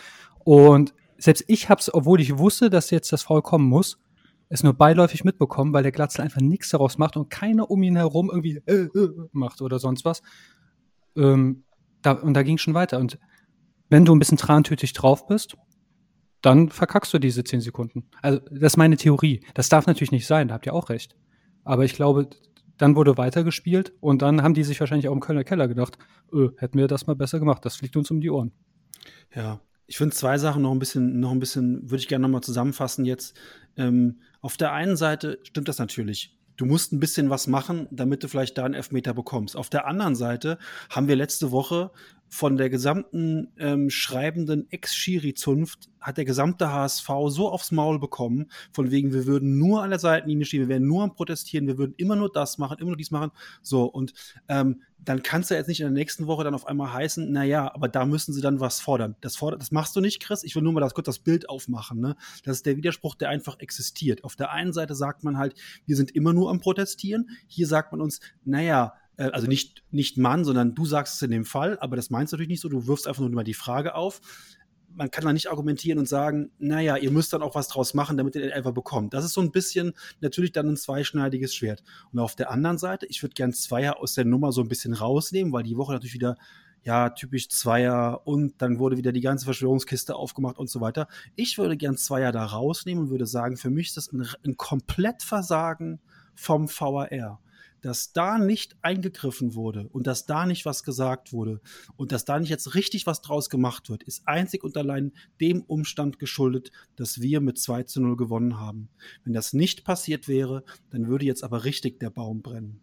[0.44, 3.98] und selbst ich habe es, obwohl ich wusste, dass jetzt das Foul kommen muss,
[4.48, 7.96] es nur beiläufig mitbekommen, weil der Glatzel einfach nichts daraus macht und keiner um ihn
[7.96, 10.22] herum irgendwie äh, äh, macht oder sonst was.
[11.16, 11.64] Ähm,
[12.02, 12.98] da, und da ging schon weiter.
[12.98, 13.18] Und
[13.90, 15.56] wenn du ein bisschen trantütig drauf bist,
[16.40, 18.08] dann verkackst du diese 10 Sekunden.
[18.22, 19.44] Also, das ist meine Theorie.
[19.54, 21.16] Das darf natürlich nicht sein, da habt ihr auch recht.
[21.64, 22.30] Aber ich glaube,
[22.78, 25.98] dann wurde weitergespielt und dann haben die sich wahrscheinlich auch im Kölner Keller gedacht,
[26.32, 28.52] öh, hätten wir das mal besser gemacht, das fliegt uns um die Ohren.
[29.34, 32.42] Ja, ich finde zwei Sachen noch ein bisschen, noch ein bisschen, würde ich gerne nochmal
[32.42, 33.36] zusammenfassen jetzt.
[33.76, 36.38] Ähm, auf der einen Seite stimmt das natürlich.
[36.56, 39.56] Du musst ein bisschen was machen, damit du vielleicht da einen Elfmeter bekommst.
[39.56, 40.58] Auf der anderen Seite
[40.90, 41.92] haben wir letzte Woche
[42.28, 48.90] von der gesamten ähm, schreibenden Ex-Schiri-Zunft hat der gesamte HSV so aufs Maul bekommen, von
[48.90, 51.94] wegen, wir würden nur an der Seitenlinie stehen, wir wären nur am Protestieren, wir würden
[51.96, 53.30] immer nur das machen, immer nur dies machen.
[53.62, 54.12] So, und
[54.48, 57.72] ähm, dann kannst du jetzt nicht in der nächsten Woche dann auf einmal heißen, naja,
[57.74, 59.16] aber da müssen sie dann was fordern.
[59.20, 60.42] Das, fordert, das machst du nicht, Chris.
[60.42, 62.00] Ich will nur mal das, kurz das Bild aufmachen.
[62.00, 62.16] Ne?
[62.44, 64.24] Das ist der Widerspruch, der einfach existiert.
[64.24, 65.54] Auf der einen Seite sagt man halt,
[65.86, 67.30] wir sind immer nur am Protestieren.
[67.46, 71.44] Hier sagt man uns, naja, also nicht, nicht Mann, sondern du sagst es in dem
[71.44, 72.68] Fall, aber das meinst du natürlich nicht so.
[72.68, 74.20] Du wirfst einfach nur mal die Frage auf.
[74.94, 78.16] Man kann da nicht argumentieren und sagen, naja, ihr müsst dann auch was draus machen,
[78.16, 79.14] damit ihr den Elfer bekommt.
[79.14, 81.82] Das ist so ein bisschen natürlich dann ein zweischneidiges Schwert.
[82.12, 84.94] Und auf der anderen Seite, ich würde gern Zweier aus der Nummer so ein bisschen
[84.94, 86.36] rausnehmen, weil die Woche natürlich wieder
[86.84, 91.08] ja, typisch Zweier und dann wurde wieder die ganze Verschwörungskiste aufgemacht und so weiter.
[91.34, 94.56] Ich würde gern Zweier da rausnehmen und würde sagen, für mich ist das ein, ein
[94.56, 96.00] Komplettversagen
[96.34, 97.40] vom VAR
[97.80, 101.60] dass da nicht eingegriffen wurde und dass da nicht was gesagt wurde
[101.96, 105.62] und dass da nicht jetzt richtig was draus gemacht wird, ist einzig und allein dem
[105.62, 108.88] Umstand geschuldet, dass wir mit 2 zu 0 gewonnen haben.
[109.24, 112.80] Wenn das nicht passiert wäre, dann würde jetzt aber richtig der Baum brennen.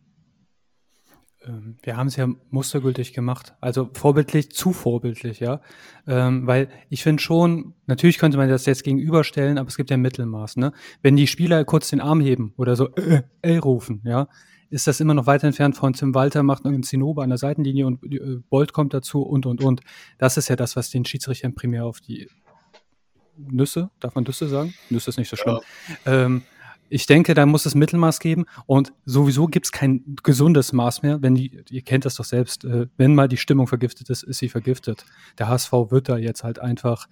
[1.47, 5.61] Ähm, wir haben es ja mustergültig gemacht, also vorbildlich, zu vorbildlich, ja.
[6.07, 9.97] Ähm, weil ich finde schon, natürlich könnte man das jetzt gegenüberstellen, aber es gibt ja
[9.97, 10.73] ein Mittelmaß, ne?
[11.01, 14.27] Wenn die Spieler kurz den Arm heben oder so äh, äh, rufen, ja,
[14.69, 17.85] ist das immer noch weit entfernt von Tim Walter macht irgendeinen Zinnober an der Seitenlinie
[17.85, 19.81] und äh, Bolt kommt dazu und und und.
[20.17, 22.27] Das ist ja das, was den Schiedsrichtern primär auf die
[23.37, 24.73] Nüsse, darf man Nüsse sagen?
[24.89, 25.59] Nüsse ist nicht so schlimm.
[26.05, 26.25] Ja.
[26.25, 26.43] Ähm,
[26.87, 31.21] ich denke, da muss es Mittelmaß geben und sowieso gibt es kein gesundes Maß mehr.
[31.21, 34.37] Wenn die, ihr kennt das doch selbst, äh, wenn mal die Stimmung vergiftet ist, ist
[34.37, 35.05] sie vergiftet.
[35.39, 37.07] Der HSV wird da jetzt halt einfach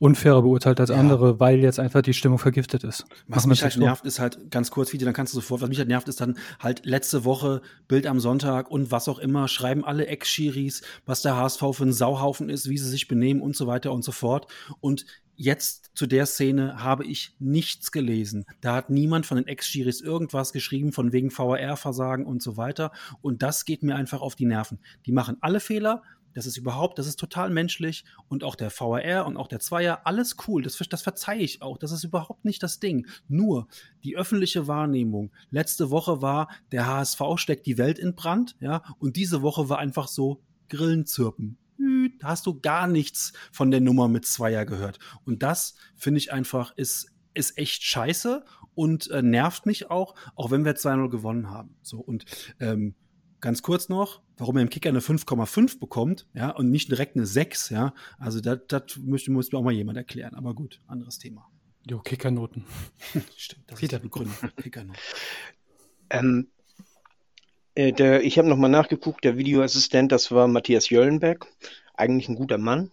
[0.00, 0.96] unfairer beurteilt als ja.
[0.96, 3.04] andere, weil jetzt einfach die Stimmung vergiftet ist.
[3.28, 5.78] Was mich halt nervt, ist halt ganz kurz, Video, dann kannst du sofort, was mich
[5.78, 9.84] halt nervt, ist dann halt letzte Woche Bild am Sonntag und was auch immer, schreiben
[9.84, 13.66] alle Ex-Schiris, was der HSV für ein Sauhaufen ist, wie sie sich benehmen und so
[13.66, 14.46] weiter und so fort.
[14.80, 15.04] Und
[15.36, 18.46] jetzt zu der Szene habe ich nichts gelesen.
[18.62, 22.90] Da hat niemand von den Ex-Schiris irgendwas geschrieben, von wegen VAR-Versagen und so weiter.
[23.20, 24.78] Und das geht mir einfach auf die Nerven.
[25.04, 26.02] Die machen alle Fehler,
[26.34, 30.02] das ist überhaupt, das ist total menschlich und auch der VAR und auch der Zweier,
[30.04, 33.06] alles cool, das, das verzeihe ich auch, das ist überhaupt nicht das Ding.
[33.28, 33.68] Nur
[34.04, 35.32] die öffentliche Wahrnehmung.
[35.50, 39.78] Letzte Woche war, der HSV steckt die Welt in Brand, ja, und diese Woche war
[39.78, 41.58] einfach so Grillen zirpen.
[42.18, 44.98] Da hast du gar nichts von der Nummer mit Zweier gehört.
[45.24, 50.50] Und das finde ich einfach ist, ist echt scheiße und äh, nervt mich auch, auch
[50.50, 51.76] wenn wir 2-0 gewonnen haben.
[51.82, 52.24] So und
[52.60, 52.94] ähm,
[53.40, 57.26] ganz kurz noch, warum er im Kicker eine 5,5 bekommt, ja, und nicht direkt eine
[57.26, 57.94] 6, ja.
[58.18, 60.34] Also das, das müsste, muss mir auch mal jemand erklären.
[60.34, 61.48] Aber gut, anderes Thema.
[61.88, 62.66] Jo, Kickernoten.
[63.36, 63.96] Stimmt, das Peter.
[63.96, 64.36] ist die Begründung.
[64.56, 65.00] Kickernoten.
[66.10, 66.48] Ähm,
[67.74, 71.46] äh, der, ich habe nochmal nachgeguckt, der Videoassistent, das war Matthias Jöllenberg.
[71.94, 72.90] Eigentlich ein guter Mann.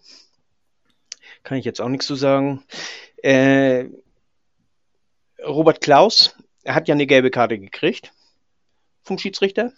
[1.42, 2.64] Kann ich jetzt auch nichts zu sagen.
[3.22, 3.86] Äh,
[5.44, 8.12] Robert Klaus, er hat ja eine gelbe Karte gekriegt
[9.02, 9.72] vom Schiedsrichter.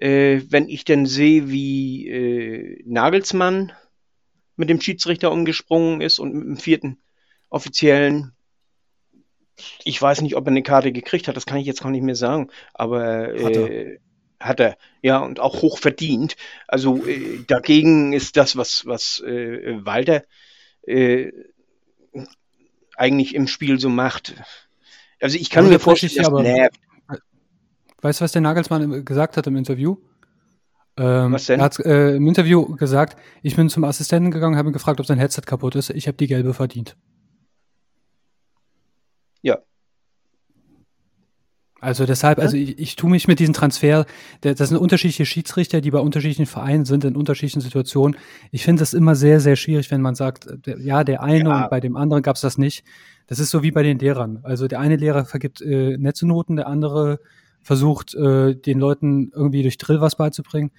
[0.00, 3.72] Äh, wenn ich dann sehe, wie äh, Nagelsmann
[4.56, 6.98] mit dem Schiedsrichter umgesprungen ist und mit dem vierten
[7.50, 8.32] offiziellen,
[9.84, 12.02] ich weiß nicht, ob er eine Karte gekriegt hat, das kann ich jetzt gar nicht
[12.02, 13.98] mehr sagen, aber äh, hat er.
[14.40, 16.34] Hat er, ja, und auch hoch verdient.
[16.66, 20.24] Also äh, dagegen ist das, was, was äh, Walter
[22.96, 24.34] eigentlich im Spiel so macht.
[25.20, 26.80] Also ich kann also mir vorstellen, dass aber, nervt.
[28.02, 29.96] Weißt du, was der Nagelsmann gesagt hat im Interview?
[30.96, 31.60] Ähm, was denn?
[31.60, 35.06] Er hat äh, im Interview gesagt, ich bin zum Assistenten gegangen, habe ihn gefragt, ob
[35.06, 35.90] sein Headset kaputt ist.
[35.90, 36.96] Ich habe die gelbe verdient.
[39.42, 39.58] Ja.
[41.80, 44.04] Also deshalb, also ich, ich tue mich mit diesem Transfer,
[44.42, 48.18] das sind unterschiedliche Schiedsrichter, die bei unterschiedlichen Vereinen sind, in unterschiedlichen Situationen.
[48.50, 51.62] Ich finde das immer sehr, sehr schwierig, wenn man sagt, ja, der eine ja.
[51.62, 52.84] und bei dem anderen gab es das nicht.
[53.28, 54.40] Das ist so wie bei den Lehrern.
[54.42, 57.20] Also der eine Lehrer vergibt äh, nette Noten, der andere
[57.62, 60.70] versucht, äh, den Leuten irgendwie durch Drill was beizubringen.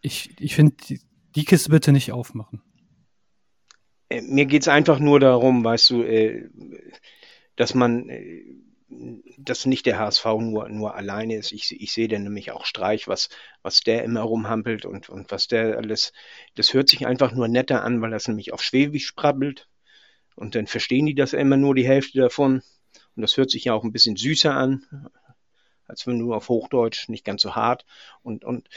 [0.00, 1.00] Ich, ich finde, die,
[1.34, 2.62] die Kiste bitte nicht aufmachen.
[4.08, 6.48] Äh, mir geht es einfach nur darum, weißt du, äh,
[7.56, 8.42] dass man, äh,
[9.36, 11.52] dass nicht der HSV nur, nur alleine ist.
[11.52, 13.28] Ich, ich sehe dann nämlich auch Streich, was,
[13.62, 16.12] was der immer rumhampelt und, und was der alles,
[16.54, 19.68] das hört sich einfach nur netter an, weil das nämlich auf Schwäbisch sprabbelt.
[20.34, 22.62] Und dann verstehen die das immer nur die Hälfte davon.
[23.16, 24.84] Und das hört sich ja auch ein bisschen süßer an,
[25.88, 27.84] als wenn nur auf Hochdeutsch, nicht ganz so hart.
[28.22, 28.68] Und, und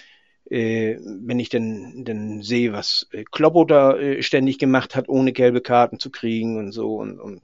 [0.49, 5.34] äh, wenn ich dann, dann sehe, was äh, Kloppo da äh, ständig gemacht hat, ohne
[5.34, 7.41] gelbe Karten zu kriegen und so und, und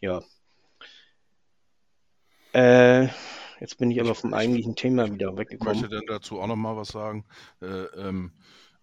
[0.00, 0.22] ja.
[2.52, 3.08] Äh,
[3.60, 5.74] jetzt bin ich aber vom eigentlichen Thema wieder weggekommen.
[5.74, 7.24] Ich möchte dann dazu auch noch mal was sagen.
[7.60, 8.32] Äh, ähm,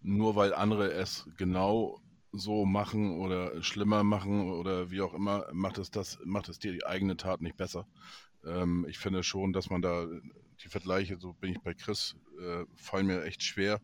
[0.02, 2.02] nur weil andere es genau
[2.32, 6.72] so machen oder schlimmer machen oder wie auch immer, macht es das, macht es dir
[6.72, 7.88] die eigene Tat nicht besser.
[8.46, 10.08] Ähm, ich finde schon, dass man da
[10.64, 13.80] die Vergleiche, so bin ich bei Chris, äh, fallen mir echt schwer.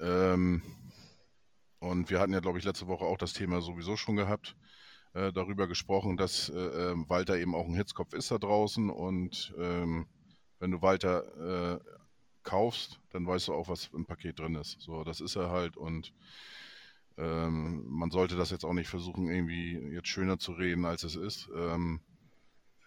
[0.00, 0.62] Ähm,
[1.78, 4.56] und wir hatten ja, glaube ich, letzte Woche auch das Thema sowieso schon gehabt,
[5.14, 9.54] äh, darüber gesprochen, dass äh, ähm, Walter eben auch ein Hitzkopf ist da draußen und
[9.58, 10.06] ähm,
[10.58, 11.80] wenn du Walter äh,
[12.42, 14.80] kaufst, dann weißt du auch, was im Paket drin ist.
[14.80, 16.12] So, das ist er halt und
[17.18, 21.16] ähm, man sollte das jetzt auch nicht versuchen, irgendwie jetzt schöner zu reden, als es
[21.16, 21.48] ist.
[21.54, 22.00] Ähm,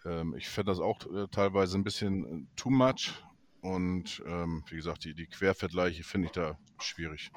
[0.04, 3.12] ähm, ich fände das auch äh, teilweise ein bisschen äh, too much.
[3.62, 7.30] Und ähm, wie gesagt, die, die Quervergleiche finde ich da schwierig.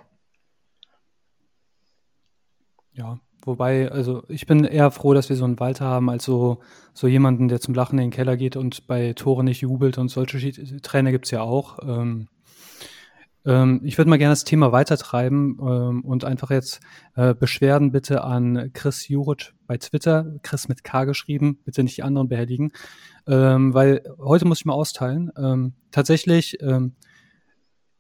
[2.94, 6.60] Ja, wobei, also ich bin eher froh, dass wir so einen Walter haben, als so,
[6.94, 10.10] so jemanden, der zum Lachen in den Keller geht und bei Tore nicht jubelt und
[10.10, 11.80] solche Schied Trainer gibt's ja auch.
[11.82, 12.30] Ähm,
[13.46, 16.80] ähm, ich würde mal gerne das Thema weitertreiben ähm, und einfach jetzt
[17.16, 22.04] äh, Beschwerden bitte an Chris Juric bei Twitter, Chris mit K geschrieben, bitte nicht die
[22.04, 22.72] anderen behelligen,
[23.28, 25.32] ähm, weil heute muss ich mal austeilen.
[25.38, 26.94] Ähm, tatsächlich, ähm,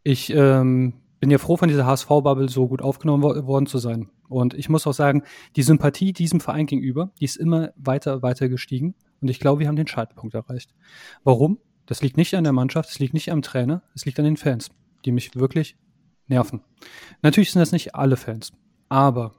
[0.03, 4.09] ich ähm, bin ja froh, von dieser HSV-Bubble so gut aufgenommen wo worden zu sein.
[4.29, 5.23] Und ich muss auch sagen,
[5.55, 8.95] die Sympathie diesem Verein gegenüber, die ist immer weiter, weiter gestiegen.
[9.21, 10.73] Und ich glaube, wir haben den Schaltpunkt erreicht.
[11.23, 11.59] Warum?
[11.85, 14.37] Das liegt nicht an der Mannschaft, es liegt nicht am Trainer, es liegt an den
[14.37, 14.69] Fans
[15.05, 15.77] die mich wirklich
[16.27, 16.61] nerven.
[17.21, 18.51] Natürlich sind das nicht alle Fans,
[18.89, 19.33] aber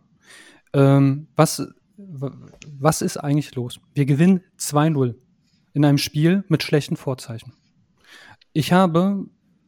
[0.72, 3.80] ähm, was, was ist eigentlich los?
[3.94, 5.14] Wir gewinnen 2-0
[5.72, 7.52] in einem Spiel mit schlechten Vorzeichen.
[8.52, 9.26] Ich habe,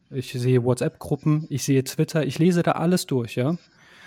[0.09, 3.57] ich sehe WhatsApp-Gruppen, ich sehe Twitter, ich lese da alles durch, ja.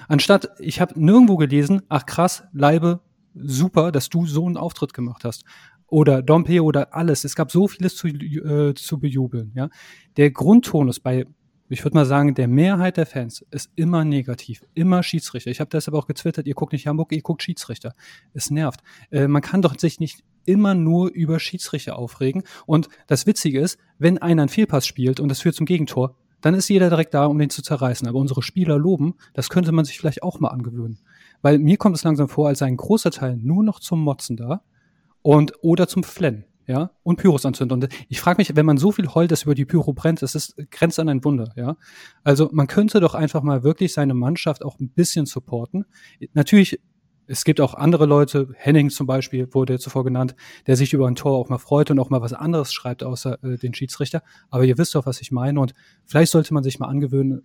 [0.08, 3.00] Anstatt, ich habe nirgendwo gelesen, ach krass, Leibe,
[3.34, 5.44] super, dass du so einen Auftritt gemacht hast.
[5.86, 7.24] Oder Dompe oder alles.
[7.24, 9.68] Es gab so vieles zu, äh, zu bejubeln, ja.
[10.16, 11.26] Der Grundtonus bei
[11.70, 15.50] ich würde mal sagen, der Mehrheit der Fans ist immer negativ, immer Schiedsrichter.
[15.50, 17.94] Ich habe deshalb auch getwittert, ihr guckt nicht Hamburg, ihr guckt Schiedsrichter.
[18.34, 18.80] Es nervt.
[19.10, 22.42] Äh, man kann doch sich nicht immer nur über Schiedsrichter aufregen.
[22.66, 26.54] Und das Witzige ist, wenn einer einen Fehlpass spielt und das führt zum Gegentor, dann
[26.54, 28.08] ist jeder direkt da, um den zu zerreißen.
[28.08, 30.98] Aber unsere Spieler loben, das könnte man sich vielleicht auch mal angewöhnen.
[31.42, 34.36] Weil mir kommt es langsam vor, als sei ein großer Teil nur noch zum Motzen
[34.36, 34.62] da
[35.22, 37.82] und oder zum Flennen ja, und Pyros anzünden.
[37.82, 40.36] Und ich frage mich, wenn man so viel heult, dass über die Pyro brennt, das
[40.36, 41.76] ist, grenzt an ein Wunder, ja.
[42.22, 45.84] Also man könnte doch einfach mal wirklich seine Mannschaft auch ein bisschen supporten.
[46.32, 46.80] Natürlich,
[47.26, 50.36] es gibt auch andere Leute, Henning zum Beispiel wurde zuvor genannt,
[50.68, 53.42] der sich über ein Tor auch mal freut und auch mal was anderes schreibt außer
[53.42, 54.22] äh, den Schiedsrichter.
[54.48, 55.58] Aber ihr wisst doch, was ich meine.
[55.58, 55.74] Und
[56.06, 57.42] vielleicht sollte man sich mal angewöhnen,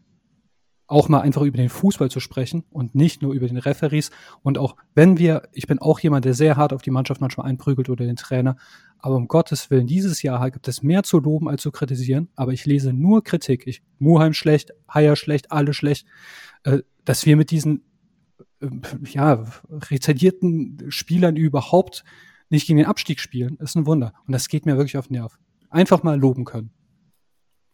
[0.87, 4.11] auch mal einfach über den Fußball zu sprechen und nicht nur über den Referees.
[4.43, 7.47] Und auch wenn wir, ich bin auch jemand, der sehr hart auf die Mannschaft manchmal
[7.47, 8.55] einprügelt oder den Trainer,
[8.99, 12.53] aber um Gottes Willen, dieses Jahr gibt es mehr zu loben als zu kritisieren, aber
[12.53, 13.65] ich lese nur Kritik.
[13.67, 16.05] Ich, Muheim schlecht, Haier schlecht, alle schlecht,
[16.63, 17.83] äh, dass wir mit diesen
[18.59, 18.67] äh,
[19.09, 22.03] ja, rezidierten Spielern überhaupt
[22.49, 24.13] nicht gegen den Abstieg spielen, ist ein Wunder.
[24.27, 25.39] Und das geht mir wirklich auf den Nerv.
[25.69, 26.71] Einfach mal loben können.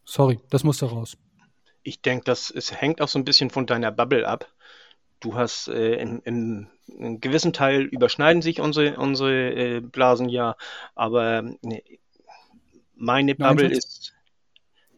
[0.06, 1.18] Sorry, das musste raus
[1.84, 4.48] ich denke, das es hängt auch so ein bisschen von deiner Bubble ab.
[5.20, 10.30] Du hast äh, in, in, in einem gewissen Teil überschneiden sich unsere, unsere äh, Blasen
[10.30, 10.56] ja,
[10.96, 11.84] aber ne,
[12.96, 14.14] meine Bubble Nein, ist.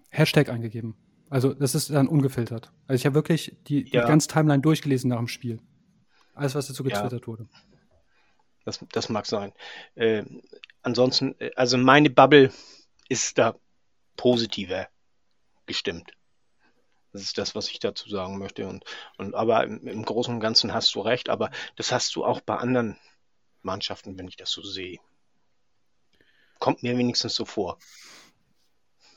[0.09, 0.95] Hashtag eingegeben.
[1.29, 2.71] Also das ist dann ungefiltert.
[2.87, 4.07] Also ich habe wirklich die, die ja.
[4.07, 5.59] ganze Timeline durchgelesen nach dem Spiel.
[6.35, 7.27] Alles, was dazu getwittert ja.
[7.27, 7.47] wurde.
[8.65, 9.51] Das, das mag sein.
[9.95, 10.23] Äh,
[10.83, 12.51] ansonsten, äh, also meine Bubble
[13.09, 13.55] ist da
[14.15, 14.87] positiver
[15.65, 16.13] gestimmt.
[17.13, 18.67] Das ist das, was ich dazu sagen möchte.
[18.67, 18.83] Und,
[19.17, 22.41] und aber im, im Großen und Ganzen hast du recht, aber das hast du auch
[22.41, 22.97] bei anderen
[23.61, 24.99] Mannschaften, wenn ich das so sehe.
[26.59, 27.77] Kommt mir wenigstens so vor.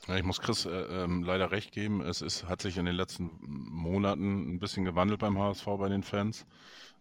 [0.07, 2.01] Ja, ich muss Chris äh, ähm, leider recht geben.
[2.01, 6.03] Es ist, hat sich in den letzten Monaten ein bisschen gewandelt beim HSV bei den
[6.03, 6.45] Fans.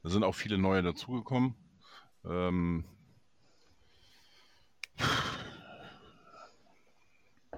[0.02, 1.54] Da sind auch viele neue dazugekommen.
[2.24, 2.84] Ähm,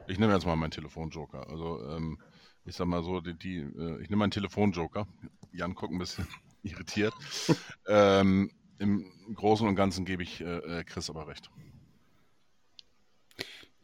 [0.06, 1.48] ich nehme jetzt mal meinen Telefonjoker.
[1.48, 2.18] Also ähm,
[2.68, 5.06] ich sag mal so, die, die äh, ich nehme meinen Telefonjoker.
[5.52, 6.26] Jan guckt ein bisschen
[6.62, 7.14] irritiert.
[7.86, 11.50] ähm, Im Großen und Ganzen gebe ich äh, äh, Chris aber recht.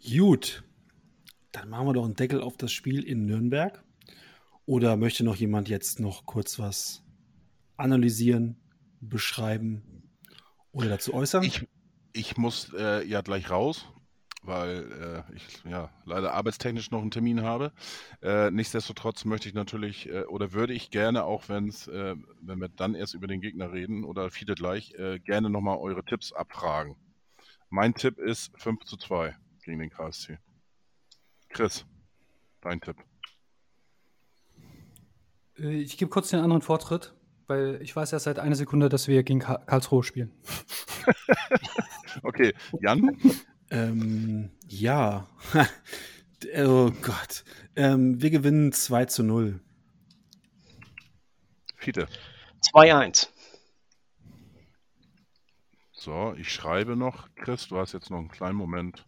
[0.07, 0.63] Gut.
[1.53, 3.83] Dann machen wir doch einen Deckel auf das Spiel in Nürnberg.
[4.67, 7.03] Oder möchte noch jemand jetzt noch kurz was
[7.77, 8.57] analysieren,
[9.01, 10.09] beschreiben
[10.73, 11.43] oder dazu äußern?
[11.45, 11.67] Ich,
[12.13, 13.87] ich muss äh, ja gleich raus
[14.47, 17.73] weil äh, ich ja leider arbeitstechnisch noch einen Termin habe.
[18.23, 22.69] Äh, nichtsdestotrotz möchte ich natürlich äh, oder würde ich gerne, auch wenn's, äh, wenn wir
[22.69, 26.97] dann erst über den Gegner reden oder viele gleich, äh, gerne nochmal eure Tipps abfragen.
[27.71, 30.39] Mein Tipp ist 5 zu 2 gegen den KSC.
[31.49, 31.87] Chris,
[32.61, 32.97] dein Tipp.
[35.59, 37.15] Äh, ich gebe kurz den anderen Vortritt,
[37.47, 40.33] weil ich weiß erst seit einer Sekunde, dass wir gegen Karlsruhe spielen.
[42.23, 43.19] okay, Jan?
[43.75, 45.27] Ähm, ja.
[46.65, 47.45] oh Gott.
[47.75, 49.61] Ähm, wir gewinnen 2 zu 0.
[51.77, 52.07] Fiete.
[52.73, 53.29] 2-1.
[55.91, 57.29] So, ich schreibe noch.
[57.35, 59.05] Chris, du hast jetzt noch einen kleinen Moment.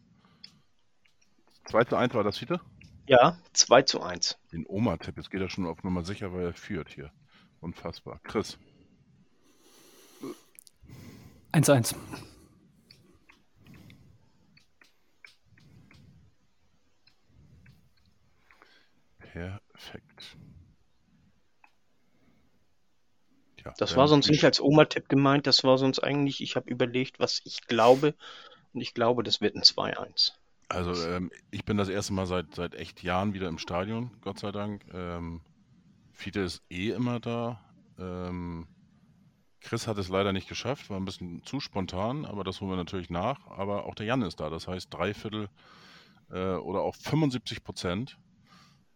[1.66, 2.60] 2 zu 1 war das, Fiete?
[3.06, 4.36] Ja, 2 zu 1.
[4.50, 7.12] Den Oma-Tipp, jetzt geht er schon auf Nummer sicher, weil er führt hier.
[7.60, 8.18] Unfassbar.
[8.24, 8.58] Chris.
[11.52, 11.84] 1-1.
[11.84, 11.96] zu
[19.36, 20.38] Perfekt.
[23.62, 27.20] Ja, Das war sonst nicht als Oma-Tipp gemeint, das war sonst eigentlich, ich habe überlegt,
[27.20, 28.14] was ich glaube.
[28.72, 30.32] Und ich glaube, das wird ein 2-1.
[30.68, 34.38] Also ähm, ich bin das erste Mal seit, seit echt Jahren wieder im Stadion, Gott
[34.38, 34.86] sei Dank.
[34.94, 35.42] Ähm,
[36.12, 37.60] Fiete ist eh immer da.
[37.98, 38.66] Ähm,
[39.60, 42.76] Chris hat es leider nicht geschafft, war ein bisschen zu spontan, aber das holen wir
[42.76, 43.46] natürlich nach.
[43.48, 45.50] Aber auch der Jan ist da, das heißt drei Viertel
[46.30, 48.18] äh, oder auch 75 Prozent.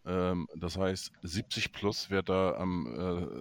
[0.06, 2.86] Ähm, das heißt 70 plus wird da am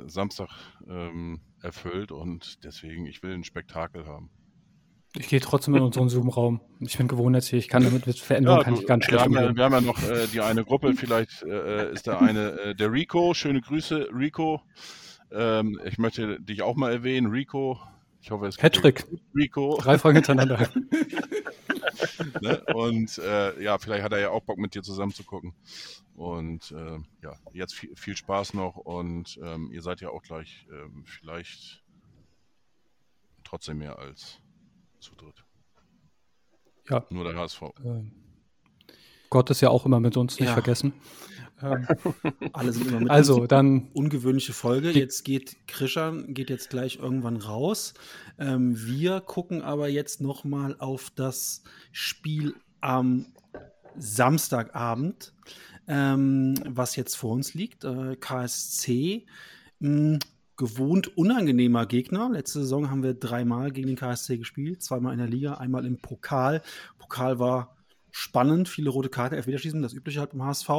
[0.05, 0.49] äh, Samstag
[0.87, 4.29] ähm, erfüllt und deswegen, ich will ein Spektakel haben.
[5.15, 6.61] Ich gehe trotzdem in unseren Zoom-Raum.
[6.81, 7.65] Ich bin gewohnheitsfähig.
[7.65, 9.57] Ich kann damit mit Veränderungen kann du, ich ganz wir, schlecht haben ja, umgehen.
[9.57, 12.91] wir haben ja noch äh, die eine Gruppe, vielleicht äh, ist da eine, äh, der
[12.91, 14.61] Rico, schöne Grüße, Rico.
[15.31, 17.79] Ähm, ich möchte dich auch mal erwähnen, Rico.
[18.21, 19.03] Ich hoffe, es gut,
[19.35, 19.77] Rico.
[19.81, 20.69] Drei Fragen hintereinander.
[22.41, 22.63] ne?
[22.73, 25.53] Und äh, ja, vielleicht hat er ja auch Bock mit dir zusammen zu gucken.
[26.15, 30.67] Und äh, ja, jetzt viel, viel Spaß noch und ähm, ihr seid ja auch gleich
[30.71, 31.83] ähm, vielleicht
[33.43, 34.39] trotzdem mehr als
[34.99, 35.43] zu dritt.
[36.89, 37.05] Ja.
[37.09, 37.61] Nur der HSV.
[37.83, 38.11] Ähm,
[39.29, 40.53] Gott ist ja auch immer mit uns, nicht Ja.
[40.53, 40.93] vergessen.
[41.61, 41.87] Ähm,
[42.53, 44.91] Alle sind immer mit also, dann ungewöhnliche Folge.
[44.91, 47.93] Jetzt geht Krishan geht jetzt gleich irgendwann raus.
[48.37, 53.27] Ähm, wir gucken aber jetzt noch mal auf das Spiel am
[53.97, 55.33] Samstagabend,
[55.87, 57.83] ähm, was jetzt vor uns liegt.
[57.83, 59.25] Äh, KSC,
[59.79, 60.19] mh,
[60.55, 62.29] gewohnt unangenehmer Gegner.
[62.29, 65.97] Letzte Saison haben wir dreimal gegen den KSC gespielt, zweimal in der Liga, einmal im
[65.97, 66.61] Pokal.
[66.97, 67.77] Pokal war
[68.11, 70.69] spannend, viele rote Karte, Elfmeterschießen, das übliche halt im HSV.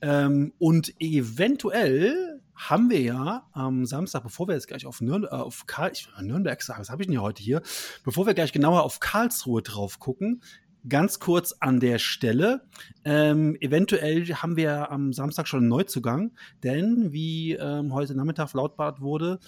[0.00, 5.28] Ähm, und eventuell haben wir ja am Samstag, bevor wir jetzt gleich auf, Nürn äh,
[5.28, 7.62] auf Karl ich, Nürnberg was habe ich denn hier heute hier?
[8.02, 10.42] Bevor wir gleich genauer auf Karlsruhe drauf gucken,
[10.88, 12.62] ganz kurz an der Stelle.
[13.04, 16.32] Ähm, eventuell haben wir am Samstag schon einen Neuzugang,
[16.62, 19.38] denn wie ähm, heute Nachmittag verlautbart wurde,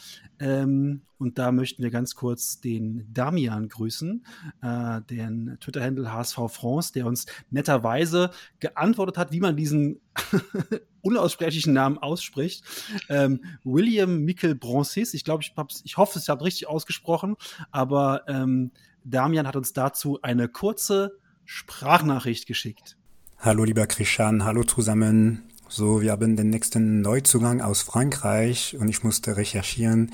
[0.40, 4.24] ähm, und da möchten wir ganz kurz den Damian grüßen,
[4.62, 8.30] äh, den Twitter-Handle HSV France, der uns netterweise
[8.60, 10.00] geantwortet hat, wie man diesen
[11.02, 12.64] unaussprechlichen Namen ausspricht.
[13.08, 17.34] Ähm, William Mikkel Broncis, ich glaube, ich, ich hoffe, ich habe richtig ausgesprochen,
[17.72, 18.70] aber ähm,
[19.04, 21.18] Damian hat uns dazu eine kurze
[21.50, 22.98] Sprachnachricht geschickt.
[23.38, 25.44] Hallo lieber Krishan, hallo zusammen.
[25.66, 30.12] So, wir haben den nächsten Neuzugang aus Frankreich und ich musste recherchieren,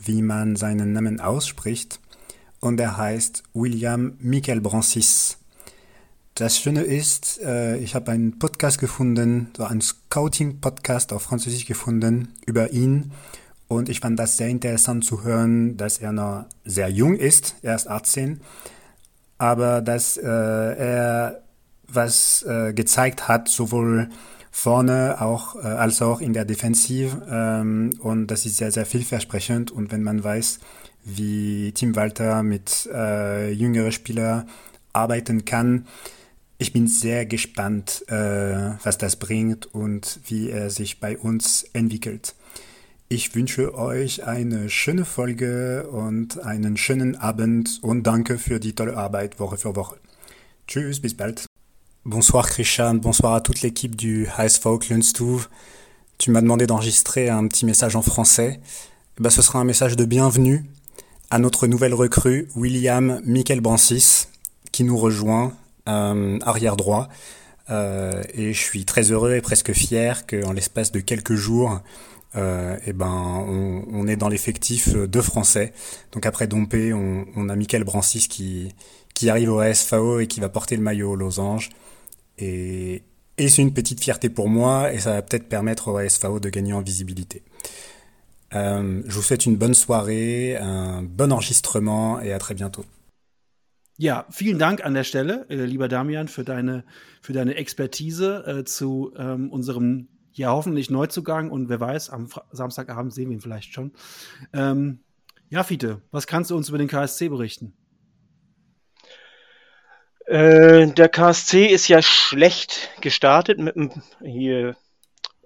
[0.00, 2.00] wie man seinen Namen ausspricht.
[2.58, 5.38] Und er heißt William Michael Brancis.
[6.34, 12.34] Das Schöne ist, äh, ich habe einen Podcast gefunden, so einen Scouting-Podcast auf Französisch gefunden
[12.44, 13.12] über ihn.
[13.68, 17.76] Und ich fand das sehr interessant zu hören, dass er noch sehr jung ist, er
[17.76, 18.40] ist 18,
[19.42, 21.42] aber dass äh, er
[21.88, 24.08] was äh, gezeigt hat, sowohl
[24.52, 27.26] vorne auch äh, als auch in der Defensive.
[27.28, 29.72] Ähm, und das ist sehr, sehr vielversprechend.
[29.72, 30.60] Und wenn man weiß,
[31.04, 34.48] wie Tim Walter mit äh, jüngeren Spielern
[34.92, 35.86] arbeiten kann,
[36.58, 42.36] ich bin sehr gespannt, äh, was das bringt und wie er sich bei uns entwickelt.
[43.14, 48.96] Ich wünsche euch eine schöne Folge und einen schönen Abend und danke für die tolle
[48.96, 49.96] Arbeit Woche für Woche.
[50.66, 51.44] Tschüss, bis bald.
[52.04, 55.50] Bonsoir Christian, bonsoir à toute l'équipe du HSV Klunstouv.
[56.16, 58.60] Tu m'as demandé d'enregistrer un petit message en français.
[59.18, 60.64] Eh ben, ce sera un message de bienvenue
[61.28, 64.28] à notre nouvelle recrue, William Michael Brancis,
[64.72, 65.52] qui nous rejoint,
[65.86, 67.10] euh, arrière droit.
[67.68, 71.82] Euh, et je suis très heureux et presque fier qu'en l'espace de quelques jours,
[72.36, 75.72] euh, eh ben, on, est dans l'effectif de Français.
[76.12, 78.74] Donc après Dompé, on, on a Michael Brancis qui,
[79.14, 81.70] qui arrive au ASFAO et qui va porter le maillot aux losanges.
[82.38, 83.02] Et,
[83.38, 86.48] et c'est une petite fierté pour moi et ça va peut-être permettre au ASFAO de
[86.48, 87.42] gagner en visibilité.
[88.54, 92.84] Euh, je vous souhaite une bonne soirée, un bon enregistrement et à très bientôt.
[93.98, 96.82] Ja, vielen Dank an der Stelle, äh, lieber Damian, für deine,
[97.20, 102.44] für deine Expertise äh, zu ähm, unserem ja hoffentlich Neuzugang und wer weiß, am Fra
[102.50, 103.92] Samstagabend sehen wir ihn vielleicht schon.
[104.52, 105.00] Ähm,
[105.48, 107.74] ja, Fiete, was kannst du uns über den KSC berichten?
[110.26, 113.90] Äh, der KSC ist ja schlecht gestartet mit einem
[114.22, 114.76] hier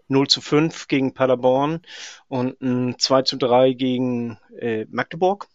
[0.08, 1.82] 0 zu 5 gegen Paderborn
[2.28, 5.48] und ein 2 zu 3 gegen äh, Magdeburg.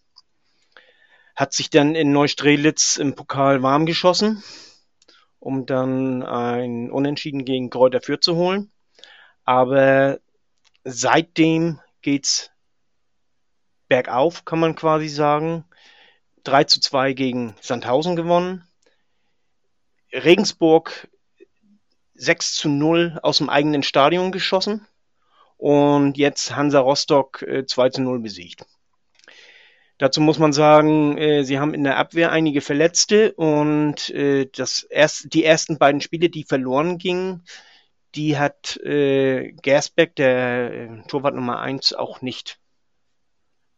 [1.35, 4.43] Hat sich dann in Neustrelitz im Pokal warm geschossen,
[5.39, 8.71] um dann ein Unentschieden gegen Kräuter Fürth zu holen.
[9.45, 10.19] Aber
[10.83, 12.51] seitdem geht's
[13.87, 15.65] bergauf, kann man quasi sagen.
[16.43, 18.67] 3 zu 2 gegen Sandhausen gewonnen.
[20.13, 21.07] Regensburg
[22.15, 24.87] 6 zu 0 aus dem eigenen Stadion geschossen
[25.57, 28.65] und jetzt Hansa Rostock äh, 2 zu 0 besiegt.
[29.97, 34.83] Dazu muss man sagen, äh, sie haben in der Abwehr einige Verletzte und äh, das
[34.83, 37.43] erst, die ersten beiden Spiele, die verloren gingen,
[38.15, 42.59] die hat äh, Gersbeck, der äh, Torwart Nummer 1, auch nicht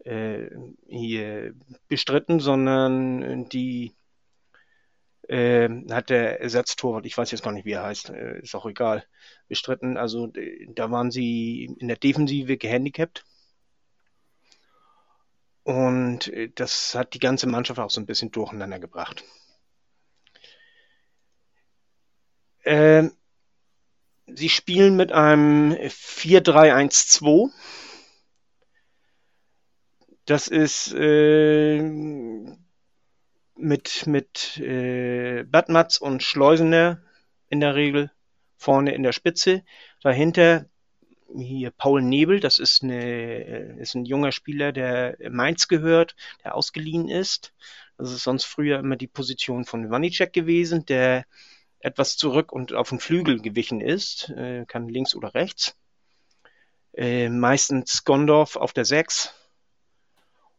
[0.05, 0.49] äh,
[0.87, 1.53] hier
[1.87, 3.93] bestritten, sondern die
[5.27, 8.65] äh, hat der Ersatztorwart, ich weiß jetzt gar nicht, wie er heißt, äh, ist auch
[8.65, 9.05] egal,
[9.47, 9.97] bestritten.
[9.97, 10.31] Also
[10.69, 13.23] da waren sie in der Defensive gehandicapt.
[15.63, 19.23] Und äh, das hat die ganze Mannschaft auch so ein bisschen durcheinander gebracht.
[22.63, 23.09] Äh,
[24.27, 27.51] sie spielen mit einem 4-3-1-2.
[30.25, 31.81] Das ist äh,
[33.55, 37.01] mit, mit äh, Badmatz und Schleusener
[37.49, 38.11] in der Regel
[38.57, 39.63] vorne in der Spitze.
[40.01, 40.65] Dahinter
[41.35, 47.09] hier Paul Nebel, das ist, eine, ist ein junger Spieler, der Mainz gehört, der ausgeliehen
[47.09, 47.53] ist.
[47.97, 51.25] Das ist sonst früher immer die Position von Wanicek gewesen, der
[51.83, 55.75] etwas zurück und auf den Flügel gewichen ist, äh, kann links oder rechts.
[56.93, 59.33] Äh, meistens Gondorf auf der 6.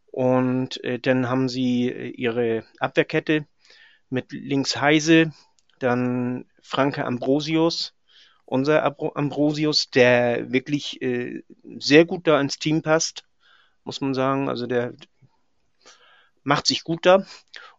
[0.07, 3.47] Und äh, dann haben sie äh, ihre Abwehrkette
[4.11, 5.33] mit links Heise,
[5.79, 7.95] dann Franke Ambrosius,
[8.45, 11.43] unser Ambrosius, der wirklich äh,
[11.79, 13.25] sehr gut da ins Team passt,
[13.83, 14.51] muss man sagen.
[14.51, 14.93] Also der
[16.43, 17.27] macht sich gut da.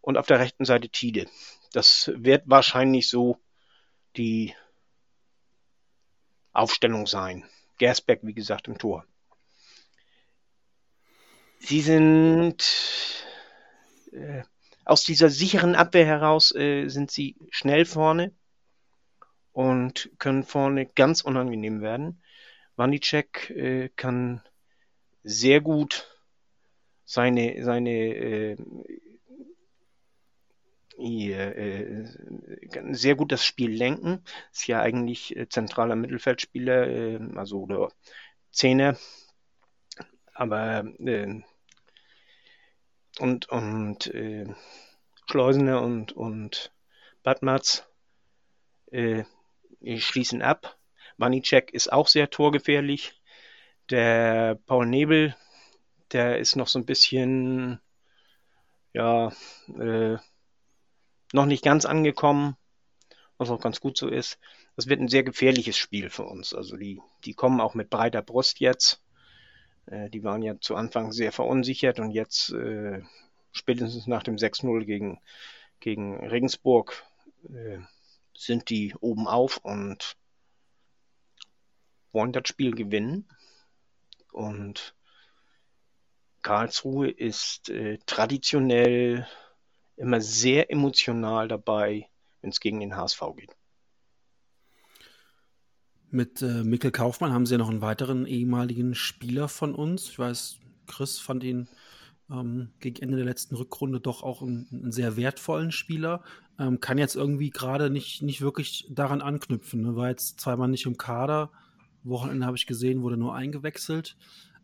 [0.01, 1.27] Und auf der rechten Seite Tide.
[1.75, 3.37] Das wird wahrscheinlich so
[4.15, 4.55] die
[6.53, 7.43] Aufstellung sein.
[7.77, 9.05] Gersbeck, wie gesagt, im Tor.
[11.59, 12.63] Sie sind
[14.13, 14.43] äh,
[14.85, 18.33] aus dieser sicheren Abwehr heraus äh, sind sie schnell vorne
[19.51, 22.23] und können vorne ganz unangenehm werden.
[22.77, 24.41] Wanicek äh, kann
[25.23, 26.07] sehr gut
[27.03, 28.57] seine, seine äh,
[32.91, 34.23] sehr gut das Spiel lenken.
[34.51, 37.89] Ist ja eigentlich äh, zentraler Mittelfeldspieler, äh, also oder
[38.51, 38.97] Zehner.
[40.33, 41.41] Aber äh,
[43.19, 44.45] und und äh,
[45.29, 46.73] Schleusener und und
[47.23, 47.87] Badmatz
[48.91, 49.23] äh,
[49.97, 50.77] schließen ab.
[51.17, 53.21] Wanicek ist auch sehr torgefährlich.
[53.89, 55.35] Der Paul Nebel,
[56.11, 57.79] der ist noch so ein bisschen,
[58.93, 59.31] ja,
[59.79, 60.17] äh,
[61.33, 62.55] noch nicht ganz angekommen,
[63.37, 64.39] was auch ganz gut so ist.
[64.75, 66.53] Das wird ein sehr gefährliches Spiel für uns.
[66.53, 69.01] Also die, die kommen auch mit breiter Brust jetzt.
[69.85, 73.01] Äh, die waren ja zu Anfang sehr verunsichert und jetzt äh,
[73.51, 75.19] spätestens nach dem 6-0 gegen,
[75.79, 77.03] gegen Regensburg
[77.49, 77.79] äh,
[78.37, 80.17] sind die oben auf und
[82.11, 83.27] wollen das Spiel gewinnen.
[84.31, 84.95] Und
[86.41, 89.27] Karlsruhe ist äh, traditionell
[89.97, 92.09] immer sehr emotional dabei,
[92.41, 93.55] wenn es gegen den HSV geht.
[96.11, 100.09] Mit äh, Mikkel Kaufmann haben sie ja noch einen weiteren ehemaligen Spieler von uns.
[100.09, 101.67] Ich weiß, Chris fand ihn
[102.29, 106.23] ähm, gegen Ende der letzten Rückrunde doch auch einen, einen sehr wertvollen Spieler.
[106.57, 109.81] Ähm, kann jetzt irgendwie gerade nicht, nicht wirklich daran anknüpfen.
[109.81, 109.95] Ne?
[109.95, 111.51] War jetzt zweimal nicht im Kader.
[112.03, 114.15] Wochenende habe ich gesehen, wurde nur eingewechselt.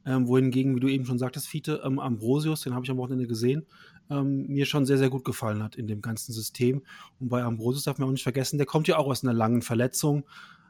[0.05, 3.27] Ähm, wohingegen, wie du eben schon sagtest, Fiete, ähm, Ambrosius, den habe ich am Wochenende
[3.27, 3.65] gesehen,
[4.11, 6.83] ähm, mir schon sehr, sehr gut gefallen hat in dem ganzen System.
[7.19, 9.61] Und bei Ambrosius darf man auch nicht vergessen, der kommt ja auch aus einer langen
[9.61, 10.25] Verletzung.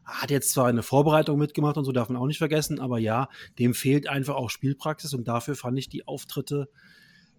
[0.05, 3.29] Hat jetzt zwar eine Vorbereitung mitgemacht und so darf man auch nicht vergessen, aber ja,
[3.59, 6.69] dem fehlt einfach auch Spielpraxis und dafür fand ich die Auftritte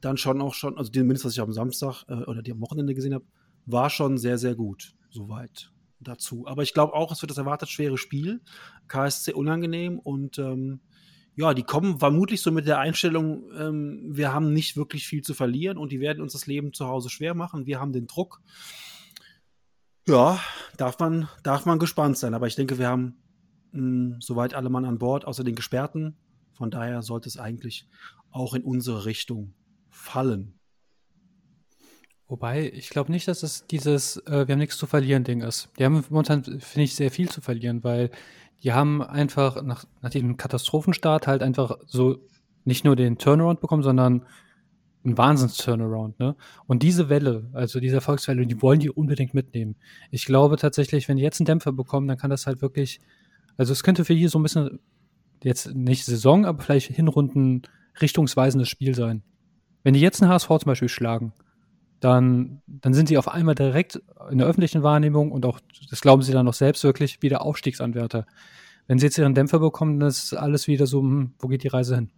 [0.00, 2.94] dann schon auch schon, also zumindest was ich am Samstag äh, oder die am Wochenende
[2.94, 3.24] gesehen habe,
[3.66, 4.94] war schon sehr, sehr gut.
[5.10, 6.46] Soweit dazu.
[6.46, 8.40] Aber ich glaube auch, es wird das erwartet schwere Spiel.
[8.88, 10.80] KSC unangenehm und ähm,
[11.34, 15.34] ja, die kommen vermutlich so mit der Einstellung, ähm, wir haben nicht wirklich viel zu
[15.34, 17.66] verlieren und die werden uns das Leben zu Hause schwer machen.
[17.66, 18.42] Wir haben den Druck.
[20.06, 20.40] Ja,
[20.76, 22.34] darf man, darf man gespannt sein.
[22.34, 23.16] Aber ich denke, wir haben
[23.72, 26.16] mh, hm, soweit alle Mann an Bord, außer den Gesperrten.
[26.52, 27.88] Von daher sollte es eigentlich
[28.30, 29.54] auch in unsere Richtung
[29.88, 30.58] fallen.
[32.28, 35.68] Wobei, ich glaube nicht, dass es dieses äh, Wir haben nichts zu verlieren Ding ist.
[35.78, 38.10] Die haben momentan, finde ich, sehr viel zu verlieren, weil
[38.62, 42.18] die haben einfach nach, nach diesem Katastrophenstart halt einfach so
[42.64, 44.24] nicht nur den Turnaround bekommen, sondern
[45.04, 46.36] ein Wahnsinns-Turnaround, ne?
[46.66, 49.74] Und diese Welle, also diese Erfolgswelle, die wollen die unbedingt mitnehmen.
[50.12, 53.00] Ich glaube tatsächlich, wenn die jetzt einen Dämpfer bekommen, dann kann das halt wirklich,
[53.56, 54.78] also es könnte für die so ein bisschen,
[55.42, 57.62] jetzt nicht Saison, aber vielleicht Hinrunden
[58.00, 59.22] richtungsweisendes Spiel sein.
[59.82, 61.32] Wenn die jetzt einen HSV zum Beispiel schlagen,
[62.02, 66.22] dann, dann sind sie auf einmal direkt in der öffentlichen Wahrnehmung und auch, das glauben
[66.22, 68.26] sie dann noch selbst wirklich, wieder Aufstiegsanwärter.
[68.88, 71.68] Wenn sie jetzt ihren Dämpfer bekommen, dann ist alles wieder so, hm, wo geht die
[71.68, 72.10] Reise hin?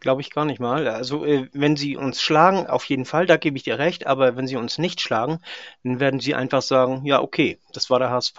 [0.00, 0.86] Glaube ich gar nicht mal.
[0.86, 4.36] Also, äh, wenn sie uns schlagen, auf jeden Fall, da gebe ich dir recht, aber
[4.36, 5.40] wenn sie uns nicht schlagen,
[5.82, 8.38] dann werden sie einfach sagen, ja, okay, das war der HSV.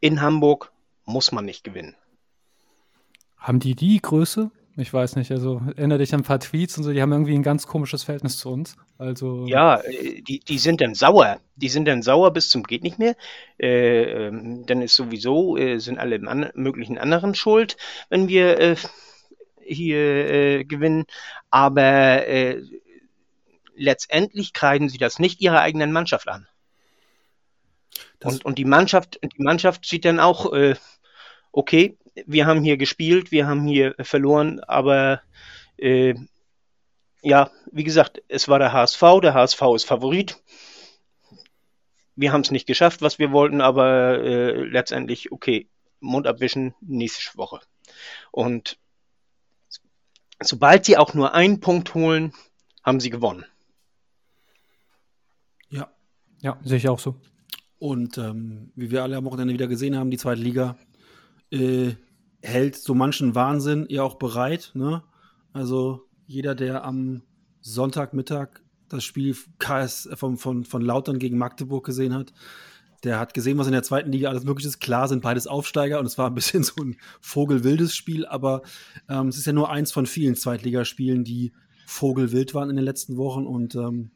[0.00, 0.72] In Hamburg
[1.06, 1.96] muss man nicht gewinnen.
[3.38, 4.50] Haben die die Größe?
[4.80, 7.34] Ich weiß nicht, also erinnere dich an ein paar Tweets und so, die haben irgendwie
[7.34, 8.76] ein ganz komisches Verhältnis zu uns.
[8.96, 11.40] Also Ja, äh, die, die sind dann sauer.
[11.56, 13.16] Die sind dann sauer bis zum geht nicht mehr.
[13.58, 17.76] Äh, ähm, dann ist sowieso, äh, sind alle an, möglichen anderen schuld,
[18.08, 18.76] wenn wir äh,
[19.60, 19.98] hier
[20.30, 21.06] äh, gewinnen.
[21.50, 22.62] Aber äh,
[23.74, 26.46] letztendlich kreiden sie das nicht ihrer eigenen Mannschaft an.
[28.20, 30.76] Das- Und, und die Mannschaft, die Mannschaft sieht dann auch, äh,
[31.50, 35.22] okay, wir haben hier gespielt, wir haben hier verloren, aber
[35.76, 36.14] äh,
[37.22, 40.42] ja, wie gesagt, es war der HSV, der HSV ist Favorit.
[42.16, 45.68] Wir haben es nicht geschafft, was wir wollten, aber äh, letztendlich, okay,
[46.00, 47.60] Mund abwischen, nächste Woche.
[48.30, 48.78] Und
[50.40, 52.32] sobald sie auch nur einen Punkt holen,
[52.84, 53.44] haben sie gewonnen.
[55.70, 55.92] Ja.
[56.40, 57.16] ja, sehe ich auch so.
[57.78, 60.76] Und ähm, wie wir alle am Wochenende wieder gesehen haben, die zweite Liga
[61.50, 61.94] äh,
[62.42, 64.72] hält so manchen Wahnsinn ja auch bereit.
[64.74, 65.02] Ne?
[65.52, 67.22] Also jeder, der am
[67.60, 72.32] Sonntagmittag das Spiel KS von, von, von Lautern gegen Magdeburg gesehen hat,
[73.04, 74.80] der hat gesehen, was in der zweiten Liga alles möglich ist.
[74.80, 78.62] Klar sind beides Aufsteiger und es war ein bisschen so ein vogelwildes Spiel, aber
[79.08, 81.52] ähm, es ist ja nur eins von vielen Zweitligaspielen, die
[81.86, 84.10] vogelwild waren in den letzten Wochen und ähm,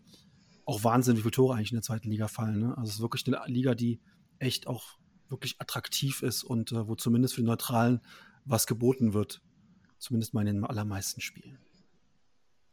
[0.64, 2.58] auch Wahnsinn, wie viele Tore eigentlich in der zweiten Liga fallen.
[2.58, 2.76] Ne?
[2.76, 4.00] Also es ist wirklich eine Liga, die
[4.38, 4.98] echt auch
[5.32, 8.00] wirklich attraktiv ist und äh, wo zumindest für die Neutralen
[8.44, 9.40] was geboten wird.
[9.98, 11.58] Zumindest mal in den allermeisten Spielen.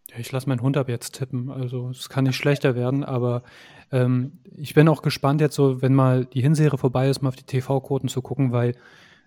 [0.09, 1.51] Ja, ich lasse meinen Hund ab jetzt tippen.
[1.51, 3.43] Also es kann nicht schlechter werden, aber
[3.91, 7.35] ähm, ich bin auch gespannt jetzt so, wenn mal die Hinserie vorbei ist, mal auf
[7.35, 8.75] die TV-Quoten zu gucken, weil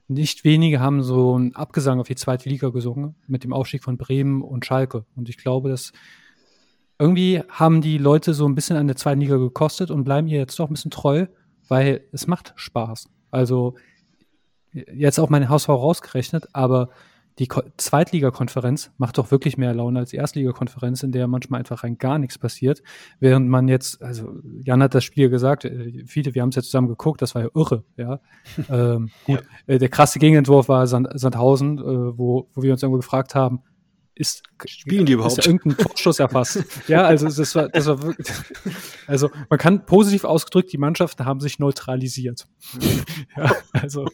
[0.08, 3.96] nicht wenige haben so einen Abgesang auf die zweite Liga gesungen mit dem Aufstieg von
[3.96, 5.04] Bremen und Schalke.
[5.14, 5.92] Und ich glaube, dass
[6.98, 10.38] irgendwie haben die Leute so ein bisschen an der zweiten Liga gekostet und bleiben ihr
[10.38, 11.26] jetzt doch ein bisschen treu,
[11.68, 13.08] weil es macht Spaß.
[13.32, 13.74] Also
[14.72, 16.90] jetzt auch meine HSV rausgerechnet, aber
[17.38, 21.82] die Ko Zweitligakonferenz macht doch wirklich mehr Laune als die Erstligakonferenz, in der manchmal einfach
[21.82, 22.82] rein gar nichts passiert.
[23.20, 26.62] Während man jetzt, also Jan hat das Spiel gesagt, äh, viele, wir haben es ja
[26.62, 28.20] zusammen geguckt, das war ja irre, ja.
[28.68, 32.98] ähm, gut, äh, der krasse Gegenentwurf war Sand, Sandhausen, äh, wo, wo wir uns irgendwo
[32.98, 33.62] gefragt haben,
[34.22, 35.38] ist, Spielen die überhaupt?
[35.38, 36.64] Ist irgendein Torschuss erfasst?
[36.88, 38.28] ja, also das war, das war wirklich,
[39.08, 42.46] also man kann positiv ausgedrückt, die Mannschaften haben sich neutralisiert.
[43.36, 44.06] ja, also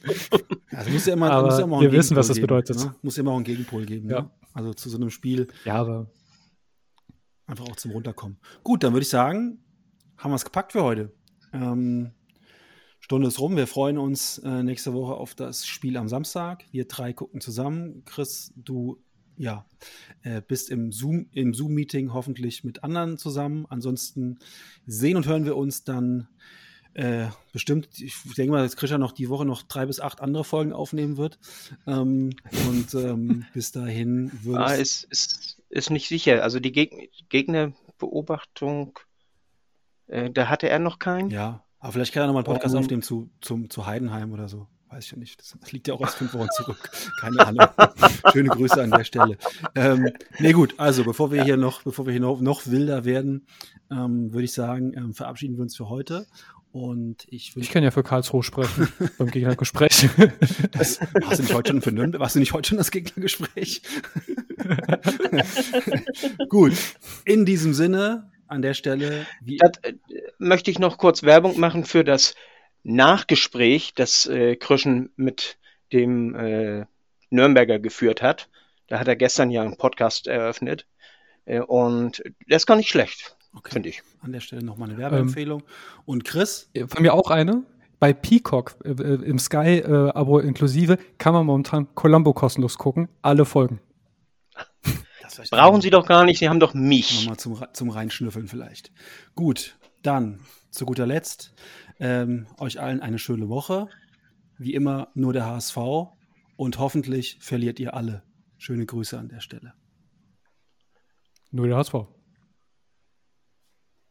[0.71, 2.79] Also muss ja immer, Aber muss ja immer wir wissen, was das bedeutet.
[2.79, 2.95] Ne?
[3.03, 4.09] Muss ja immer auch einen Gegenpol geben.
[4.09, 4.23] Ja.
[4.23, 4.31] Ne?
[4.55, 6.11] Also zu so einem Spiel ja, aber
[7.47, 8.39] einfach auch zum Runterkommen.
[8.65, 9.63] Gut, dann würde ich sagen,
[10.17, 11.13] haben wir es gepackt für heute.
[11.53, 12.13] Ähm,
[13.01, 13.57] Stunde ist rum.
[13.57, 16.65] Wir freuen uns äh, nächste Woche auf das Spiel am Samstag.
[16.73, 18.05] Wir drei gucken zusammen.
[18.07, 19.03] Chris, du
[19.39, 19.65] ja,
[20.23, 23.67] äh, bist im Zoom, im Zoom-Meeting hoffentlich mit anderen zusammen.
[23.69, 24.39] Ansonsten
[24.87, 26.29] sehen und hören wir uns dann
[26.95, 30.45] äh, bestimmt, ich denke mal, dass Krischer noch die Woche noch drei bis acht andere
[30.45, 31.39] Folgen aufnehmen wird.
[31.87, 32.31] Ähm,
[32.69, 36.43] und ähm, bis dahin würde Ah, ist, ist, ist nicht sicher.
[36.43, 38.99] Also die Geg Gegnerbeobachtung,
[40.09, 41.31] äh, da hatte er noch keinen.
[41.31, 44.49] Ja, aber vielleicht kann er nochmal einen Podcast Ähm, aufnehmen zu, zum, zu Heidenheim oder
[44.49, 44.67] so.
[44.91, 45.39] Weiß ich ja nicht.
[45.39, 46.91] Das, liegt ja auch erst fünf Wochen zurück.
[47.21, 47.67] Keine Ahnung.
[48.33, 49.37] Schöne Grüße an der Stelle.
[49.75, 53.47] Ähm, nee, gut, also bevor wir hier noch, bevor wir hier noch, noch wilder werden,
[53.91, 56.27] ähm, würde ich sagen, ähm, verabschieden wir uns für heute.
[56.73, 60.09] Und ich ich kann ja für Karlsruhe sprechen beim Gegnergespräch.
[60.73, 63.83] Das, warst, du nicht heute schon für Nürnberg, warst du nicht heute schon das Gegnergespräch?
[66.49, 66.73] gut,
[67.25, 69.95] in diesem Sinne, an der Stelle, wie, Das, äh,
[70.39, 72.35] möchte ich noch kurz Werbung machen für das
[72.83, 75.59] Nachgespräch, das äh, Krüschen mit
[75.93, 76.87] dem äh,
[77.31, 78.49] Nürnberger geführt hat.
[78.87, 80.87] Da hat er gestern ja einen Podcast eröffnet.
[81.45, 84.03] Äh, und der ist gar nicht schlecht, okay, finde ich.
[84.21, 85.63] an der Stelle nochmal eine Werbeempfehlung.
[86.05, 87.65] Und Chris, Von mir auch eine.
[88.01, 93.09] Bei Peacock äh, äh, im Sky-Abo inklusive kann man momentan Columbo kostenlos gucken.
[93.23, 93.81] Alle Folgen.
[95.37, 97.23] das Brauchen Sie doch gar nicht, Sie haben doch mich.
[97.23, 98.93] Nochmal zum, zum Reinschnüffeln vielleicht.
[99.35, 101.55] Gut, dann zu guter Letzt
[102.01, 103.89] ähm, euch allen eine schöne Woche.
[104.59, 105.77] Wie immer nur der HSV
[106.57, 108.23] und hoffentlich verliert ihr alle.
[108.57, 109.75] Schöne Grüße an der Stelle.
[111.51, 111.95] Nur der HSV.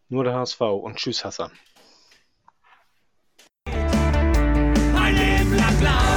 [0.09, 1.51] Nur der HSV und tschüss Hassan.
[3.65, 6.16] Ein Leben lang blau